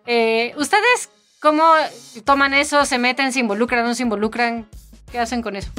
Eh, 0.07 0.53
¿Ustedes 0.57 1.09
cómo 1.39 1.63
toman 2.25 2.53
eso? 2.55 2.83
¿Se 2.85 2.97
meten? 2.97 3.31
¿Se 3.31 3.39
involucran? 3.39 3.85
¿No 3.85 3.93
se 3.93 4.03
involucran? 4.03 4.67
¿Qué 5.11 5.19
hacen 5.19 5.41
con 5.43 5.55
eso? 5.55 5.69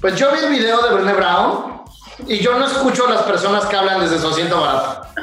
Pues 0.00 0.16
yo 0.16 0.32
vi 0.32 0.38
el 0.38 0.48
video 0.48 0.80
de 0.80 0.94
Brené 0.94 1.12
Brown 1.12 1.82
y 2.26 2.38
yo 2.38 2.58
no 2.58 2.66
escucho 2.66 3.06
a 3.06 3.10
las 3.10 3.22
personas 3.22 3.66
que 3.66 3.76
hablan 3.76 4.00
desde 4.00 4.18
su 4.18 4.28
asiento 4.28 4.60
barato. 4.60 5.06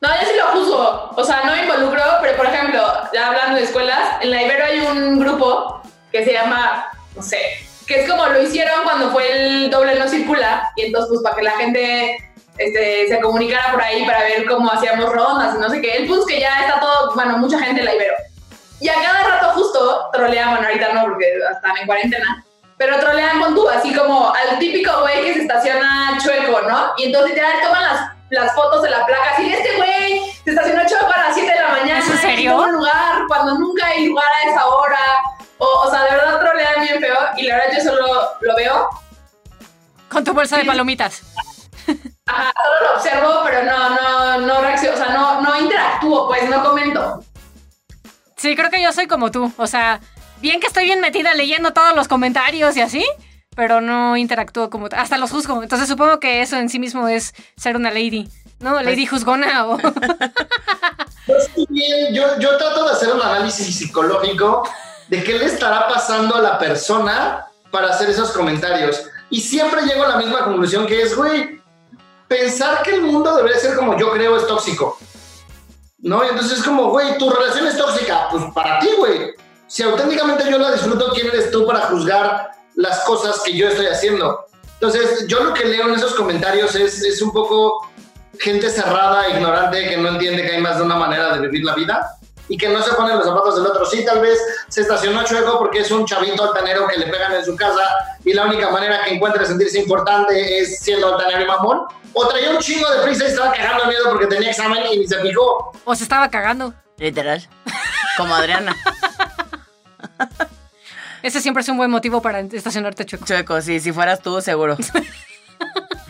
No, 0.00 0.08
yo 0.08 0.28
sí 0.28 0.36
lo 0.36 0.46
juzgo. 0.52 1.10
O 1.16 1.24
sea, 1.24 1.42
no 1.44 1.50
me 1.50 1.62
involucro, 1.62 2.00
pero 2.22 2.36
por 2.36 2.46
ejemplo, 2.46 2.80
ya 3.12 3.26
hablando 3.26 3.56
de 3.56 3.64
escuelas, 3.64 4.22
en 4.22 4.30
la 4.30 4.44
Ibero 4.44 4.64
hay 4.64 4.78
un 4.78 5.18
grupo 5.18 5.82
que 6.12 6.24
se 6.24 6.34
llama, 6.34 6.86
no 7.16 7.22
sé, 7.22 7.40
que 7.84 8.02
es 8.02 8.08
como 8.08 8.24
lo 8.26 8.40
hicieron 8.40 8.84
cuando 8.84 9.10
fue 9.10 9.28
el 9.32 9.70
doble 9.70 9.98
no 9.98 10.06
circula, 10.06 10.70
y 10.76 10.82
entonces, 10.82 11.08
pues 11.10 11.22
para 11.24 11.34
que 11.34 11.42
la 11.42 11.50
gente 11.58 12.32
este, 12.58 13.08
se 13.08 13.20
comunicara 13.20 13.72
por 13.72 13.82
ahí 13.82 14.06
para 14.06 14.20
ver 14.20 14.46
cómo 14.46 14.70
hacíamos 14.70 15.12
rondas 15.12 15.56
y 15.56 15.58
no 15.58 15.68
sé 15.68 15.80
qué. 15.80 15.96
El 15.96 16.06
punto 16.06 16.28
es 16.28 16.34
que 16.34 16.40
ya 16.42 16.60
está 16.60 16.78
todo, 16.78 17.14
bueno, 17.16 17.36
mucha 17.38 17.58
gente 17.58 17.80
en 17.80 17.86
la 17.86 17.94
Ibero. 17.96 18.14
Y 18.80 18.88
a 18.88 18.94
cada 18.94 19.22
rato 19.24 19.50
justo 19.54 20.08
trolean, 20.12 20.50
bueno, 20.50 20.66
ahorita 20.68 20.92
no, 20.92 21.02
porque 21.02 21.26
están 21.52 21.76
en 21.78 21.86
cuarentena. 21.86 22.44
Pero 22.76 22.98
trolean 23.00 23.40
con 23.40 23.54
tú, 23.54 23.68
así 23.68 23.92
como 23.94 24.32
al 24.32 24.58
típico 24.58 25.00
güey 25.00 25.24
que 25.24 25.34
se 25.34 25.40
estaciona 25.42 26.16
chueco, 26.22 26.60
¿no? 26.62 26.92
Y 26.96 27.06
entonces 27.06 27.34
ya 27.34 27.60
toman 27.60 27.82
las, 27.82 28.00
las 28.30 28.54
fotos 28.54 28.82
de 28.82 28.90
la 28.90 29.04
placa, 29.04 29.30
así, 29.34 29.52
este 29.52 29.76
güey 29.76 30.30
se 30.44 30.50
estacionó 30.50 30.86
chueco 30.86 31.12
a 31.12 31.18
las 31.26 31.34
7 31.34 31.52
de 31.52 31.60
la 31.60 31.68
mañana. 31.68 31.98
¿Es 31.98 32.08
en 32.08 32.18
serio? 32.18 32.52
En 32.52 32.58
un 32.58 32.72
lugar, 32.74 33.22
cuando 33.26 33.58
nunca 33.58 33.86
hay 33.86 34.06
lugar 34.06 34.26
a 34.44 34.50
esa 34.50 34.66
hora. 34.66 34.98
O, 35.58 35.66
o 35.66 35.90
sea, 35.90 36.04
de 36.04 36.10
verdad 36.12 36.38
trolean 36.38 36.80
bien 36.82 37.00
feo. 37.00 37.16
Y 37.36 37.42
la 37.48 37.56
verdad 37.56 37.72
yo 37.76 37.82
solo 37.82 38.06
lo 38.40 38.54
veo, 38.54 38.88
Con 40.08 40.22
tu 40.22 40.32
bolsa 40.32 40.56
de 40.56 40.64
palomitas. 40.64 41.22
ajá, 42.26 42.52
solo 42.64 42.88
lo 42.88 42.94
observo, 42.96 43.40
pero 43.44 43.64
no, 43.64 43.88
no, 43.90 44.38
no 44.38 44.60
reacciono, 44.60 44.94
o 44.94 44.98
sea, 44.98 45.08
no, 45.12 45.40
no 45.40 45.58
interactúo, 45.58 46.28
pues, 46.28 46.48
no 46.48 46.62
comento. 46.62 47.24
Sí, 48.38 48.54
creo 48.56 48.70
que 48.70 48.82
yo 48.82 48.92
soy 48.92 49.06
como 49.06 49.30
tú. 49.30 49.52
O 49.56 49.66
sea, 49.66 50.00
bien 50.40 50.60
que 50.60 50.68
estoy 50.68 50.84
bien 50.84 51.00
metida 51.00 51.34
leyendo 51.34 51.72
todos 51.72 51.94
los 51.94 52.08
comentarios 52.08 52.76
y 52.76 52.80
así, 52.80 53.04
pero 53.54 53.80
no 53.80 54.16
interactúo 54.16 54.70
como... 54.70 54.88
Hasta 54.96 55.18
los 55.18 55.30
juzgo. 55.30 55.62
Entonces 55.62 55.88
supongo 55.88 56.20
que 56.20 56.40
eso 56.40 56.56
en 56.56 56.68
sí 56.68 56.78
mismo 56.78 57.08
es 57.08 57.34
ser 57.56 57.76
una 57.76 57.90
lady. 57.90 58.28
¿No? 58.60 58.80
Lady 58.82 59.06
juzgona 59.06 59.66
o... 59.66 59.78
Pues 61.26 61.50
bien, 61.68 62.14
yo, 62.14 62.38
yo 62.38 62.56
trato 62.56 62.86
de 62.86 62.92
hacer 62.92 63.12
un 63.12 63.20
análisis 63.20 63.76
psicológico 63.76 64.66
de 65.08 65.22
qué 65.22 65.34
le 65.34 65.44
estará 65.44 65.86
pasando 65.86 66.36
a 66.36 66.40
la 66.40 66.58
persona 66.58 67.44
para 67.70 67.88
hacer 67.88 68.08
esos 68.08 68.30
comentarios. 68.30 69.04
Y 69.28 69.42
siempre 69.42 69.82
llego 69.82 70.04
a 70.04 70.08
la 70.08 70.16
misma 70.16 70.44
conclusión 70.44 70.86
que 70.86 71.02
es, 71.02 71.14
güey, 71.14 71.60
pensar 72.28 72.82
que 72.82 72.94
el 72.94 73.02
mundo 73.02 73.36
debería 73.36 73.58
ser 73.58 73.76
como 73.76 73.98
yo 73.98 74.10
creo 74.12 74.38
es 74.38 74.46
tóxico. 74.46 74.98
¿No? 75.98 76.24
Y 76.24 76.28
entonces 76.28 76.58
es 76.58 76.64
como, 76.64 76.90
güey, 76.90 77.18
tu 77.18 77.28
relación 77.30 77.66
es 77.66 77.76
tóxica. 77.76 78.28
Pues 78.30 78.44
para 78.54 78.78
ti, 78.78 78.88
güey. 78.96 79.34
Si 79.66 79.82
auténticamente 79.82 80.50
yo 80.50 80.58
la 80.58 80.72
disfruto, 80.72 81.12
¿quién 81.12 81.26
eres 81.26 81.50
tú 81.50 81.66
para 81.66 81.80
juzgar 81.82 82.52
las 82.74 83.00
cosas 83.00 83.40
que 83.44 83.54
yo 83.54 83.68
estoy 83.68 83.86
haciendo? 83.86 84.46
Entonces, 84.74 85.26
yo 85.26 85.42
lo 85.42 85.52
que 85.52 85.64
leo 85.64 85.88
en 85.88 85.94
esos 85.94 86.14
comentarios 86.14 86.74
es, 86.74 87.02
es 87.02 87.20
un 87.20 87.32
poco 87.32 87.88
gente 88.38 88.70
cerrada, 88.70 89.28
ignorante, 89.28 89.88
que 89.88 89.96
no 89.96 90.08
entiende 90.08 90.42
que 90.42 90.52
hay 90.52 90.62
más 90.62 90.78
de 90.78 90.84
una 90.84 90.96
manera 90.96 91.34
de 91.34 91.40
vivir 91.40 91.64
la 91.64 91.74
vida 91.74 92.18
y 92.48 92.56
que 92.56 92.68
no 92.68 92.82
se 92.82 92.94
pone 92.94 93.12
en 93.12 93.18
los 93.18 93.26
zapatos 93.26 93.56
del 93.56 93.66
otro. 93.66 93.84
Sí, 93.84 94.04
tal 94.04 94.20
vez 94.20 94.38
se 94.68 94.82
estacionó 94.82 95.22
chueco 95.24 95.58
porque 95.58 95.80
es 95.80 95.90
un 95.90 96.06
chavito 96.06 96.44
altanero 96.44 96.86
que 96.88 96.98
le 96.98 97.06
pegan 97.06 97.34
en 97.34 97.44
su 97.44 97.54
casa 97.56 97.82
y 98.24 98.32
la 98.32 98.46
única 98.46 98.70
manera 98.70 99.04
que 99.04 99.14
encuentre 99.14 99.44
sentirse 99.46 99.80
importante 99.80 100.60
es 100.60 100.80
siendo 100.80 101.14
altanero 101.14 101.42
y 101.42 101.46
mamón. 101.46 101.80
O 102.20 102.26
traía 102.28 102.50
un 102.50 102.58
chingo 102.58 102.88
de 102.90 103.02
prisa 103.02 103.24
y 103.24 103.28
estaba 103.28 103.52
cagando 103.52 103.86
miedo 103.86 104.04
porque 104.10 104.26
tenía 104.26 104.50
examen 104.50 104.82
y 104.92 104.98
ni 104.98 105.06
se 105.06 105.20
fijó. 105.20 105.72
o 105.84 105.94
se 105.94 106.02
estaba 106.02 106.28
cagando. 106.30 106.74
Literal. 106.96 107.46
Como 108.16 108.34
Adriana. 108.34 108.74
Ese 111.22 111.40
siempre 111.40 111.62
es 111.62 111.68
un 111.68 111.76
buen 111.76 111.90
motivo 111.90 112.22
para 112.22 112.40
estacionarte 112.40 113.04
chueco. 113.04 113.26
Chueco, 113.26 113.60
sí, 113.60 113.80
si 113.80 113.92
fueras 113.92 114.20
tú, 114.22 114.40
seguro. 114.40 114.76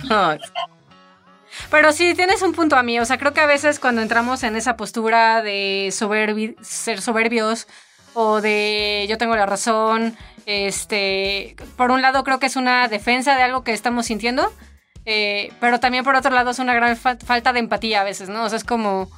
No, 0.09 0.38
Pero 1.71 1.92
sí, 1.92 2.14
tienes 2.14 2.40
un 2.40 2.53
punto 2.55 2.77
a 2.77 2.83
mí. 2.83 2.99
O 3.01 3.05
sea, 3.05 3.18
creo 3.18 3.35
que 3.35 3.40
a 3.40 3.47
veces 3.47 3.79
cuando 3.81 4.01
entramos 4.01 4.42
en 4.42 4.57
esa 4.57 4.77
postura 4.77 5.42
de 5.42 5.88
soberbi- 5.90 6.57
ser 6.62 7.03
soberbios 7.03 7.66
o 8.14 8.40
de 8.40 9.07
yo 9.09 9.18
tengo 9.18 9.37
la 9.37 9.44
razón, 9.44 10.16
este, 10.47 11.57
por 11.77 11.90
un 11.90 12.01
lado 12.01 12.23
creo 12.25 12.38
que 12.38 12.47
es 12.47 12.57
una 12.57 12.88
defensa 12.88 13.35
de 13.37 13.42
algo 13.42 13.64
que 13.64 13.73
estamos 13.73 14.07
sintiendo, 14.07 14.51
eh, 15.11 15.51
pero 15.59 15.81
también 15.81 16.05
por 16.05 16.14
otro 16.14 16.31
lado 16.31 16.51
es 16.51 16.59
una 16.59 16.75
gran 16.75 16.94
fa- 16.97 17.16
falta 17.16 17.55
de 17.55 17.61
empatía 17.61 18.03
a 18.03 18.05
veces, 18.05 18.29
¿no? 18.29 18.44
O 18.44 18.49
sea, 18.51 18.59
es 18.59 18.64
como, 18.64 19.11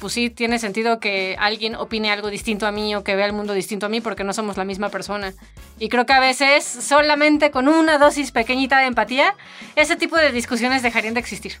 pues 0.00 0.12
sí, 0.12 0.28
tiene 0.28 0.58
sentido 0.58 0.98
que 0.98 1.36
alguien 1.38 1.76
opine 1.76 2.10
algo 2.10 2.30
distinto 2.30 2.66
a 2.66 2.72
mí 2.72 2.94
o 2.96 3.04
que 3.04 3.14
vea 3.14 3.26
el 3.26 3.32
mundo 3.32 3.52
distinto 3.52 3.86
a 3.86 3.88
mí 3.88 4.00
porque 4.00 4.24
no 4.24 4.32
somos 4.32 4.56
la 4.56 4.64
misma 4.64 4.88
persona. 4.88 5.32
Y 5.78 5.88
creo 5.88 6.04
que 6.06 6.12
a 6.14 6.20
veces 6.20 6.64
solamente 6.64 7.52
con 7.52 7.68
una 7.68 7.98
dosis 7.98 8.32
pequeñita 8.32 8.78
de 8.80 8.86
empatía, 8.86 9.34
ese 9.76 9.94
tipo 9.94 10.16
de 10.16 10.32
discusiones 10.32 10.82
dejarían 10.82 11.14
de 11.14 11.20
existir. 11.20 11.60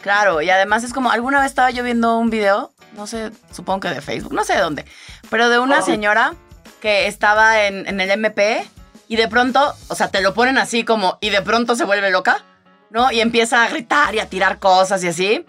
Claro, 0.00 0.40
y 0.40 0.48
además 0.48 0.84
es 0.84 0.92
como, 0.92 1.10
alguna 1.10 1.40
vez 1.40 1.48
estaba 1.50 1.70
yo 1.70 1.82
viendo 1.82 2.16
un 2.18 2.30
video, 2.30 2.72
no 2.96 3.06
sé, 3.06 3.32
supongo 3.52 3.80
que 3.80 3.88
de 3.90 4.00
Facebook, 4.00 4.32
no 4.32 4.44
sé 4.44 4.54
de 4.54 4.60
dónde, 4.60 4.84
pero 5.28 5.50
de 5.50 5.58
una 5.58 5.82
señora 5.82 6.34
que 6.80 7.06
estaba 7.06 7.66
en, 7.66 7.86
en 7.86 8.00
el 8.00 8.10
MP 8.10 8.64
y 9.08 9.16
de 9.16 9.28
pronto, 9.28 9.74
o 9.88 9.94
sea, 9.94 10.08
te 10.08 10.22
lo 10.22 10.32
ponen 10.32 10.56
así 10.56 10.84
como, 10.84 11.18
y 11.20 11.28
de 11.30 11.42
pronto 11.42 11.74
se 11.76 11.84
vuelve 11.84 12.10
loca, 12.10 12.42
¿no? 12.90 13.10
Y 13.12 13.20
empieza 13.20 13.62
a 13.62 13.68
gritar 13.68 14.14
y 14.14 14.18
a 14.18 14.28
tirar 14.28 14.58
cosas 14.58 15.02
y 15.04 15.08
así. 15.08 15.46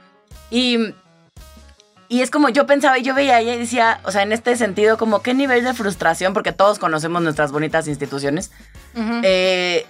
Y, 0.49 0.93
y 2.07 2.21
es 2.21 2.29
como 2.29 2.49
yo 2.49 2.65
pensaba 2.65 2.99
y 2.99 3.03
yo 3.03 3.13
veía 3.13 3.35
a 3.35 3.39
ella 3.39 3.55
y 3.55 3.59
decía, 3.59 3.99
o 4.03 4.11
sea, 4.11 4.21
en 4.21 4.31
este 4.31 4.55
sentido, 4.55 4.97
como 4.97 5.21
qué 5.21 5.33
nivel 5.33 5.63
de 5.63 5.73
frustración, 5.73 6.33
porque 6.33 6.51
todos 6.51 6.79
conocemos 6.79 7.21
nuestras 7.21 7.51
bonitas 7.51 7.87
instituciones. 7.87 8.51
Eh, 9.23 9.85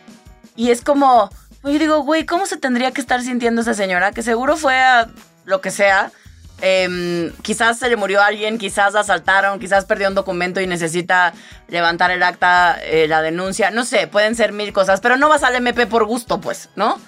y 0.55 0.71
es 0.71 0.81
como, 0.81 1.29
yo 1.63 1.79
digo, 1.79 2.01
güey, 2.03 2.25
¿cómo 2.25 2.45
se 2.45 2.57
tendría 2.57 2.91
que 2.91 3.01
estar 3.01 3.21
sintiendo 3.21 3.61
esa 3.61 3.73
señora? 3.73 4.11
Que 4.11 4.23
seguro 4.23 4.57
fue 4.57 4.75
a 4.75 5.09
lo 5.45 5.61
que 5.61 5.71
sea. 5.71 6.11
Em, 6.63 7.31
quizás 7.41 7.79
se 7.79 7.89
le 7.89 7.95
murió 7.95 8.21
alguien, 8.21 8.59
quizás 8.59 8.93
la 8.93 8.99
asaltaron, 8.99 9.59
quizás 9.59 9.85
perdió 9.85 10.07
un 10.07 10.13
documento 10.13 10.61
y 10.61 10.67
necesita 10.67 11.33
levantar 11.69 12.11
el 12.11 12.21
acta, 12.21 12.77
eh, 12.83 13.07
la 13.07 13.23
denuncia. 13.23 13.71
No 13.71 13.83
sé, 13.83 14.05
pueden 14.05 14.35
ser 14.35 14.51
mil 14.51 14.71
cosas, 14.71 15.01
pero 15.01 15.17
no 15.17 15.27
vas 15.27 15.41
al 15.43 15.55
MP 15.55 15.87
por 15.87 16.05
gusto, 16.05 16.39
pues, 16.39 16.69
¿no? 16.75 16.99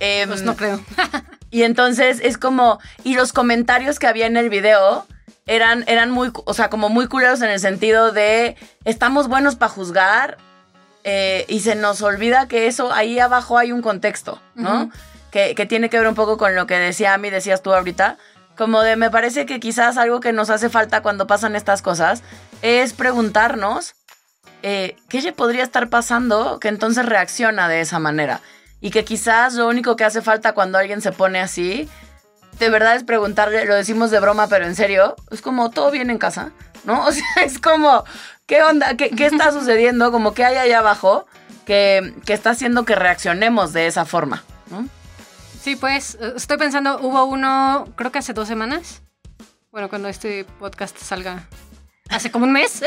Em, 0.00 0.28
Pues 0.28 0.42
no 0.42 0.56
creo. 0.56 0.80
y 1.50 1.62
entonces 1.62 2.20
es 2.22 2.38
como, 2.38 2.78
y 3.04 3.14
los 3.14 3.32
comentarios 3.32 3.98
que 3.98 4.06
había 4.06 4.26
en 4.26 4.36
el 4.36 4.48
video 4.50 5.06
eran, 5.46 5.84
eran 5.86 6.10
muy, 6.10 6.30
o 6.34 6.54
sea, 6.54 6.70
como 6.70 6.88
muy 6.88 7.06
culeros 7.06 7.42
en 7.42 7.50
el 7.50 7.60
sentido 7.60 8.12
de, 8.12 8.56
estamos 8.84 9.28
buenos 9.28 9.56
para 9.56 9.70
juzgar 9.70 10.38
eh, 11.04 11.44
y 11.48 11.60
se 11.60 11.74
nos 11.74 12.00
olvida 12.02 12.48
que 12.48 12.66
eso, 12.66 12.92
ahí 12.92 13.18
abajo 13.18 13.58
hay 13.58 13.72
un 13.72 13.82
contexto, 13.82 14.40
¿no? 14.54 14.90
Que, 15.30 15.54
que 15.54 15.66
tiene 15.66 15.90
que 15.90 15.98
ver 15.98 16.08
un 16.08 16.14
poco 16.14 16.38
con 16.38 16.54
lo 16.54 16.66
que 16.66 16.78
decía 16.78 17.12
a 17.12 17.18
mí, 17.18 17.28
decías 17.28 17.62
tú 17.62 17.74
ahorita, 17.74 18.16
Como 18.56 18.82
de, 18.82 18.96
me 18.96 19.10
parece 19.10 19.46
que 19.46 19.58
quizás 19.58 19.96
algo 19.96 20.20
que 20.20 20.32
nos 20.32 20.48
hace 20.48 20.68
falta 20.70 21.02
cuando 21.02 21.26
pasan 21.26 21.56
estas 21.56 21.82
cosas 21.82 22.22
es 22.62 22.92
preguntarnos 22.92 23.94
eh, 24.62 24.96
qué 25.08 25.20
le 25.20 25.32
podría 25.32 25.62
estar 25.64 25.88
pasando 25.90 26.58
que 26.60 26.68
entonces 26.68 27.04
reacciona 27.04 27.68
de 27.68 27.80
esa 27.80 27.98
manera. 27.98 28.40
Y 28.84 28.90
que 28.90 29.02
quizás 29.02 29.54
lo 29.54 29.66
único 29.66 29.96
que 29.96 30.04
hace 30.04 30.20
falta 30.20 30.52
cuando 30.52 30.76
alguien 30.76 31.00
se 31.00 31.10
pone 31.10 31.40
así, 31.40 31.88
de 32.58 32.68
verdad 32.68 32.96
es 32.96 33.02
preguntarle, 33.02 33.64
lo 33.64 33.74
decimos 33.74 34.10
de 34.10 34.20
broma, 34.20 34.46
pero 34.46 34.66
en 34.66 34.76
serio, 34.76 35.16
es 35.30 35.40
como, 35.40 35.70
¿todo 35.70 35.90
bien 35.90 36.10
en 36.10 36.18
casa? 36.18 36.52
¿No? 36.84 37.02
O 37.06 37.10
sea, 37.10 37.24
es 37.46 37.58
como, 37.58 38.04
¿qué 38.44 38.62
onda? 38.62 38.94
¿Qué, 38.94 39.08
qué 39.08 39.24
está 39.24 39.52
sucediendo? 39.52 40.12
Como 40.12 40.34
que 40.34 40.44
hay 40.44 40.56
allá 40.56 40.80
abajo 40.80 41.24
que, 41.64 42.12
que 42.26 42.34
está 42.34 42.50
haciendo 42.50 42.84
que 42.84 42.94
reaccionemos 42.94 43.72
de 43.72 43.86
esa 43.86 44.04
forma. 44.04 44.44
¿no? 44.70 44.86
Sí, 45.62 45.76
pues 45.76 46.18
eh, 46.20 46.34
estoy 46.36 46.58
pensando, 46.58 46.98
hubo 47.00 47.24
uno, 47.24 47.88
creo 47.96 48.12
que 48.12 48.18
hace 48.18 48.34
dos 48.34 48.48
semanas. 48.48 49.00
Bueno, 49.72 49.88
cuando 49.88 50.08
este 50.08 50.44
podcast 50.60 50.98
salga, 50.98 51.48
hace 52.10 52.30
como 52.30 52.44
un 52.44 52.52
mes. 52.52 52.82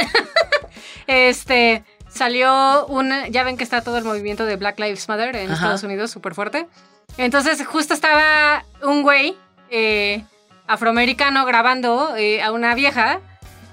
este, 1.08 1.84
salió 2.18 2.86
un, 2.88 3.14
ya 3.30 3.44
ven 3.44 3.56
que 3.56 3.64
está 3.64 3.82
todo 3.82 3.98
el 3.98 4.04
movimiento 4.04 4.46
de 4.46 4.58
Black 4.58 4.78
Lives 4.80 5.08
Matter 5.08 5.36
en 5.36 5.46
Ajá. 5.46 5.54
Estados 5.54 5.84
Unidos, 5.84 6.12
súper 6.12 6.36
fuerte. 6.36 6.68
Entonces, 7.18 7.66
justo 7.66 7.94
estaba 7.94 8.66
un 8.84 9.04
güey 9.04 9.38
eh, 9.70 10.24
afroamericano 10.68 11.46
grabando 11.46 12.16
eh, 12.18 12.42
a 12.44 12.52
una 12.52 12.76
vieja. 12.76 13.20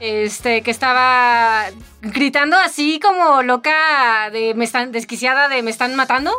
Este, 0.01 0.63
que 0.63 0.71
estaba 0.71 1.67
gritando 2.03 2.57
así 2.57 3.01
como 3.01 3.43
loca 3.43 4.29
de 4.33 4.53
me 4.55 4.65
están 4.65 4.93
desquiciada 4.93 5.49
de 5.49 5.63
me 5.63 5.71
están 5.71 5.95
matando. 5.95 6.33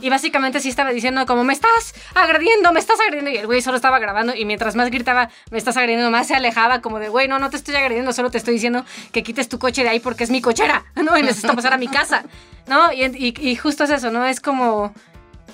Y 0.00 0.10
básicamente 0.10 0.60
sí 0.60 0.68
estaba 0.68 0.90
diciendo 0.90 1.24
como, 1.24 1.42
me 1.42 1.54
estás 1.54 1.94
agrediendo, 2.14 2.70
me 2.72 2.80
estás 2.80 2.98
agrediendo. 3.00 3.30
Y 3.30 3.38
el 3.38 3.46
güey 3.46 3.62
solo 3.62 3.76
estaba 3.76 3.98
grabando 3.98 4.34
y 4.34 4.44
mientras 4.44 4.76
más 4.76 4.90
gritaba, 4.90 5.30
me 5.50 5.56
estás 5.58 5.76
agrediendo, 5.78 6.10
más 6.10 6.26
se 6.26 6.34
alejaba 6.34 6.82
como 6.82 6.98
de, 6.98 7.08
güey, 7.08 7.28
no, 7.28 7.38
no 7.38 7.48
te 7.48 7.56
estoy 7.56 7.76
agrediendo, 7.76 8.12
solo 8.12 8.30
te 8.30 8.36
estoy 8.38 8.54
diciendo 8.54 8.84
que 9.12 9.22
quites 9.22 9.48
tu 9.48 9.58
coche 9.58 9.82
de 9.82 9.88
ahí 9.88 10.00
porque 10.00 10.24
es 10.24 10.30
mi 10.30 10.42
cochera, 10.42 10.84
¿no? 10.96 11.16
Y 11.16 11.22
necesito 11.22 11.54
pasar 11.54 11.72
a 11.72 11.78
mi 11.78 11.88
casa, 11.88 12.24
¿no? 12.66 12.92
Y, 12.92 13.34
y- 13.40 13.56
justo 13.56 13.84
es 13.84 13.90
eso, 13.90 14.10
¿no? 14.10 14.26
Es 14.26 14.40
como, 14.40 14.92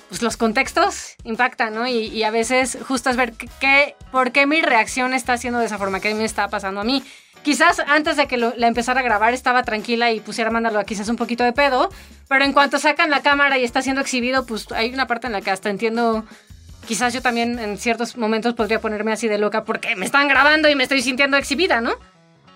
pues 0.09 0.21
los 0.21 0.35
contextos 0.35 1.15
impactan, 1.23 1.73
¿no? 1.73 1.87
Y, 1.87 2.07
y 2.07 2.23
a 2.23 2.29
veces 2.31 2.77
justo 2.85 3.09
es 3.09 3.15
ver 3.15 3.31
qué- 3.33 3.47
qué, 3.61 3.95
por 4.11 4.31
qué 4.33 4.45
mi 4.45 4.61
reacción 4.61 5.13
está 5.13 5.37
siendo 5.37 5.59
de 5.59 5.67
esa 5.67 5.77
forma, 5.77 6.01
qué 6.01 6.13
me 6.13 6.25
está 6.25 6.49
pasando 6.49 6.81
a 6.81 6.83
mí. 6.83 7.01
Quizás 7.43 7.79
antes 7.87 8.15
de 8.15 8.27
que 8.27 8.37
lo- 8.37 8.53
la 8.55 8.67
empezara 8.67 9.01
a 9.01 9.03
grabar 9.03 9.33
estaba 9.33 9.63
tranquila 9.63 10.11
y 10.11 10.19
pusiera 10.21 10.49
a 10.49 10.53
mandarlo 10.53 10.79
a 10.79 10.85
quizás 10.85 11.09
un 11.09 11.17
poquito 11.17 11.43
de 11.43 11.51
pedo, 11.53 11.89
pero 12.29 12.45
en 12.45 12.53
cuanto 12.53 12.79
sacan 12.79 13.09
la 13.09 13.21
cámara 13.21 13.57
y 13.57 13.63
está 13.65 13.81
siendo 13.81 14.01
exhibido, 14.01 14.45
pues 14.45 14.71
hay 14.71 14.93
una 14.93 15.07
parte 15.07 15.27
en 15.27 15.33
la 15.33 15.41
que 15.41 15.51
hasta 15.51 15.69
entiendo, 15.69 16.23
quizás 16.87 17.13
yo 17.13 17.21
también 17.21 17.59
en 17.59 17.77
ciertos 17.77 18.15
momentos 18.15 18.53
podría 18.53 18.79
ponerme 18.79 19.11
así 19.11 19.27
de 19.27 19.37
loca 19.37 19.65
porque 19.65 19.95
me 19.97 20.05
están 20.05 20.27
grabando 20.29 20.69
y 20.69 20.75
me 20.75 20.83
estoy 20.83 21.01
sintiendo 21.01 21.35
exhibida, 21.35 21.81
¿no? 21.81 21.91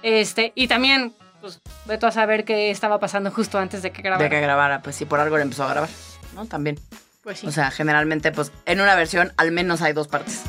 Este, 0.04 0.54
y 0.56 0.68
también, 0.70 1.14
pues, 1.42 1.60
veto 1.86 2.08
a 2.08 2.12
saber 2.14 2.46
qué 2.46 2.72
estaba 2.72 2.98
pasando 3.00 3.30
justo 3.30 3.60
antes 3.60 3.82
de 3.82 3.92
que 3.92 4.02
grabara. 4.02 4.24
De 4.24 4.30
que 4.30 4.40
grabara, 4.40 4.82
pues 4.82 4.96
sí, 4.96 5.04
por 5.04 5.20
algo 5.20 5.36
le 5.36 5.44
empezó 5.44 5.66
a 5.66 5.70
grabar, 5.70 5.90
¿no? 6.34 6.46
También. 6.46 6.80
Pues 7.24 7.40
sí. 7.40 7.48
O 7.48 7.52
sea, 7.52 7.72
generalmente, 7.72 8.32
pues 8.32 8.54
en 8.66 8.80
una 8.80 8.96
versión 8.96 9.34
al 9.36 9.52
menos 9.52 9.82
hay 9.82 9.92
dos 9.92 10.08
partes. 10.08 10.44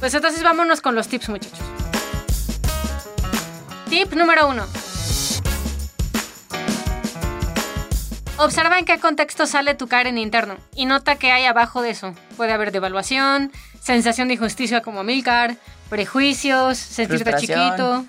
Pues 0.00 0.12
entonces 0.12 0.42
vámonos 0.42 0.82
con 0.82 0.94
los 0.94 1.08
tips, 1.08 1.30
muchachos. 1.30 1.58
Tip 3.88 4.12
número 4.14 4.48
uno. 4.48 4.66
Observa 8.38 8.78
en 8.78 8.84
qué 8.84 8.98
contexto 8.98 9.46
sale 9.46 9.74
tu 9.74 9.86
Karen 9.86 10.18
interno 10.18 10.56
y 10.74 10.86
nota 10.86 11.16
qué 11.16 11.30
hay 11.30 11.44
abajo 11.44 11.82
de 11.82 11.90
eso. 11.90 12.14
Puede 12.36 12.52
haber 12.52 12.72
devaluación, 12.72 13.52
sensación 13.80 14.28
de 14.28 14.34
injusticia 14.34 14.80
como 14.80 15.04
Milcar, 15.04 15.56
prejuicios, 15.88 16.78
sentirte 16.78 17.34
chiquito. 17.36 18.04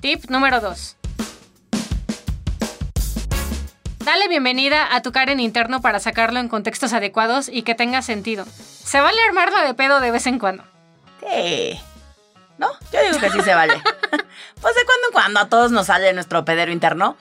Tip 0.00 0.28
número 0.28 0.60
2. 0.60 0.96
Dale 4.04 4.28
bienvenida 4.28 4.94
a 4.94 5.00
tu 5.00 5.12
Karen 5.12 5.38
interno 5.40 5.80
para 5.80 6.00
sacarlo 6.00 6.40
en 6.40 6.48
contextos 6.48 6.92
adecuados 6.92 7.48
y 7.48 7.62
que 7.62 7.74
tenga 7.74 8.02
sentido. 8.02 8.44
Se 8.44 9.00
vale 9.00 9.18
armarla 9.28 9.62
de 9.62 9.74
pedo 9.74 10.00
de 10.00 10.10
vez 10.10 10.26
en 10.26 10.38
cuando. 10.38 10.64
Sí. 11.20 11.80
¿No? 12.58 12.68
Yo 12.92 13.00
digo 13.02 13.18
que 13.18 13.30
sí 13.30 13.40
se 13.42 13.54
vale. 13.54 13.74
pues 14.60 14.74
de 14.74 14.84
cuando 14.84 15.06
en 15.08 15.12
cuando 15.12 15.40
a 15.40 15.48
todos 15.48 15.72
nos 15.72 15.86
sale 15.86 16.12
nuestro 16.12 16.44
pedero 16.44 16.72
interno. 16.72 17.16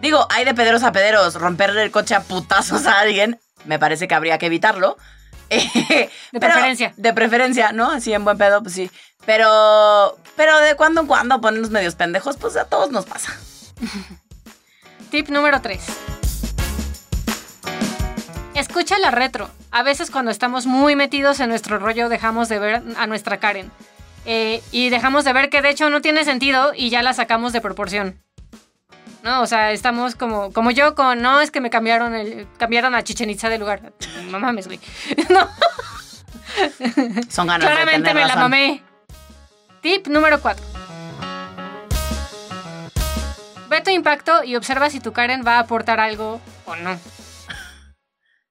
Digo, 0.00 0.26
hay 0.30 0.44
de 0.44 0.54
pederos 0.54 0.82
a 0.82 0.92
pederos. 0.92 1.34
Romperle 1.34 1.82
el 1.82 1.90
coche 1.90 2.14
a 2.14 2.22
putazos 2.22 2.86
a 2.86 3.00
alguien, 3.00 3.40
me 3.64 3.78
parece 3.78 4.08
que 4.08 4.14
habría 4.14 4.38
que 4.38 4.46
evitarlo. 4.46 4.96
de 5.48 6.40
preferencia. 6.40 6.92
De 6.96 7.12
preferencia, 7.12 7.72
¿no? 7.72 7.90
Así 7.90 8.12
en 8.12 8.24
buen 8.24 8.38
pedo, 8.38 8.62
pues 8.62 8.74
sí. 8.74 8.90
Pero, 9.24 10.18
pero 10.36 10.58
de 10.60 10.74
cuando 10.76 11.00
en 11.02 11.06
cuando 11.06 11.40
ponernos 11.40 11.70
medios 11.70 11.94
pendejos, 11.94 12.36
pues 12.36 12.56
a 12.56 12.66
todos 12.66 12.90
nos 12.90 13.06
pasa. 13.06 13.32
Tip 15.10 15.28
número 15.28 15.60
3. 15.62 15.80
Escucha 18.54 18.98
la 18.98 19.10
retro. 19.10 19.50
A 19.70 19.82
veces 19.82 20.10
cuando 20.10 20.30
estamos 20.30 20.66
muy 20.66 20.96
metidos 20.96 21.40
en 21.40 21.48
nuestro 21.48 21.78
rollo 21.78 22.08
dejamos 22.08 22.48
de 22.48 22.58
ver 22.58 22.82
a 22.96 23.06
nuestra 23.06 23.38
Karen. 23.38 23.72
Eh, 24.26 24.62
y 24.70 24.90
dejamos 24.90 25.24
de 25.24 25.32
ver 25.32 25.50
que 25.50 25.62
de 25.62 25.70
hecho 25.70 25.90
no 25.90 26.00
tiene 26.00 26.24
sentido 26.24 26.72
y 26.74 26.90
ya 26.90 27.02
la 27.02 27.12
sacamos 27.12 27.52
de 27.52 27.60
proporción. 27.60 28.22
No, 29.22 29.40
o 29.40 29.46
sea, 29.46 29.72
estamos 29.72 30.14
como, 30.14 30.52
como 30.52 30.70
yo 30.70 30.94
con, 30.94 31.22
no, 31.22 31.40
es 31.40 31.50
que 31.50 31.60
me 31.60 31.70
cambiaron 31.70 32.14
el, 32.14 32.46
cambiaron 32.58 32.94
a 32.94 33.02
Chichen 33.02 33.30
Itza 33.30 33.48
de 33.48 33.58
lugar. 33.58 33.92
No 34.30 34.40
mames, 34.40 34.66
güey. 34.66 34.80
No, 35.30 35.48
Son 37.28 37.46
ganas 37.46 37.68
de 37.68 37.74
claramente 37.74 38.08
tener 38.08 38.22
me 38.24 38.28
la 38.28 38.36
mamé. 38.36 38.82
Tip 39.80 40.08
número 40.08 40.40
4. 40.40 40.64
Ve 43.68 43.80
tu 43.80 43.90
impacto 43.90 44.44
y 44.44 44.56
observa 44.56 44.90
si 44.90 45.00
tu 45.00 45.12
Karen 45.12 45.42
va 45.46 45.56
a 45.56 45.60
aportar 45.60 46.00
algo 46.00 46.40
o 46.64 46.76
no. 46.76 46.98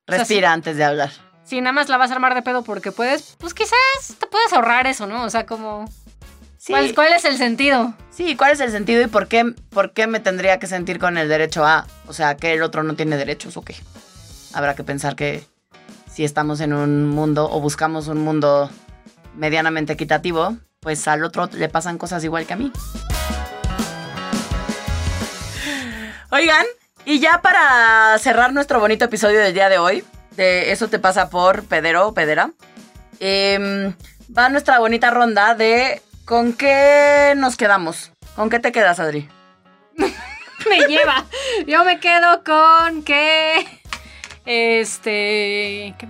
Respira 0.06 0.52
antes 0.52 0.78
de 0.78 0.84
hablar. 0.84 1.12
Si 1.44 1.60
nada 1.60 1.74
más 1.74 1.90
la 1.90 1.98
vas 1.98 2.10
a 2.12 2.14
armar 2.14 2.36
de 2.36 2.42
pedo 2.42 2.64
porque 2.64 2.92
puedes, 2.92 3.36
pues 3.38 3.54
quizás 3.54 3.78
te 4.18 4.28
puedes 4.28 4.54
ahorrar 4.54 4.88
eso, 4.88 5.08
¿no? 5.08 5.24
O 5.24 5.30
sea, 5.30 5.46
como... 5.46 5.86
Sí. 6.58 6.72
¿cuál, 6.72 6.96
cuál 6.96 7.14
es 7.14 7.26
el 7.26 7.38
sentido? 7.38 7.94
Sí, 8.10 8.38
¿cuál 8.38 8.54
es 8.54 8.62
el 8.62 8.72
sentido 8.72 9.02
y 9.02 9.08
por 9.08 9.28
qué, 9.28 9.54
por 9.70 9.92
qué 9.92 10.08
me 10.08 10.22
tendría 10.22 10.60
que 10.60 10.68
sentir 10.68 10.98
con 10.98 11.18
el 11.18 11.28
derecho 11.28 11.66
a? 11.66 11.86
O 12.08 12.14
sea, 12.14 12.38
que 12.38 12.54
el 12.54 12.64
otro 12.64 12.84
no 12.84 12.96
tiene 12.96 13.18
derechos 13.18 13.58
o 13.58 13.64
qué. 13.64 13.76
Habrá 14.54 14.74
que 14.74 14.86
pensar 14.86 15.18
que 15.18 15.44
si 16.10 16.24
estamos 16.24 16.62
en 16.62 16.72
un 16.72 17.10
mundo 17.10 17.50
o 17.52 17.60
buscamos 17.60 18.08
un 18.08 18.20
mundo 18.24 18.70
medianamente 19.36 19.94
equitativo, 19.94 20.56
pues 20.80 21.06
al 21.10 21.24
otro 21.26 21.50
le 21.52 21.68
pasan 21.68 21.98
cosas 21.98 22.24
igual 22.24 22.46
que 22.46 22.54
a 22.54 22.58
mí. 22.58 22.72
Oigan, 26.30 26.66
y 27.04 27.20
ya 27.20 27.42
para 27.42 28.18
cerrar 28.20 28.54
nuestro 28.54 28.80
bonito 28.80 29.06
episodio 29.06 29.40
del 29.40 29.54
día 29.54 29.70
de 29.70 29.80
hoy, 29.80 30.04
de 30.36 30.72
Eso 30.72 30.88
te 30.88 31.00
pasa 31.00 31.30
por 31.30 31.64
pedero 31.66 32.08
o 32.08 32.14
pedera, 32.14 32.52
em, 33.20 33.94
va 34.36 34.50
nuestra 34.50 34.80
bonita 34.80 35.12
ronda 35.12 35.56
de 35.56 36.02
¿con 36.26 36.54
qué 36.54 37.34
nos 37.38 37.56
quedamos? 37.56 38.12
¿Con 38.36 38.50
qué 38.50 38.60
te 38.60 38.72
quedas, 38.72 39.00
Adri? 39.00 39.30
Me 40.70 40.80
lleva. 40.88 41.26
Yo 41.68 41.84
me 41.84 42.00
quedo 42.00 42.42
con 42.44 43.04
que... 43.04 43.66
Este... 44.46 45.94
¿qué- 45.98 46.08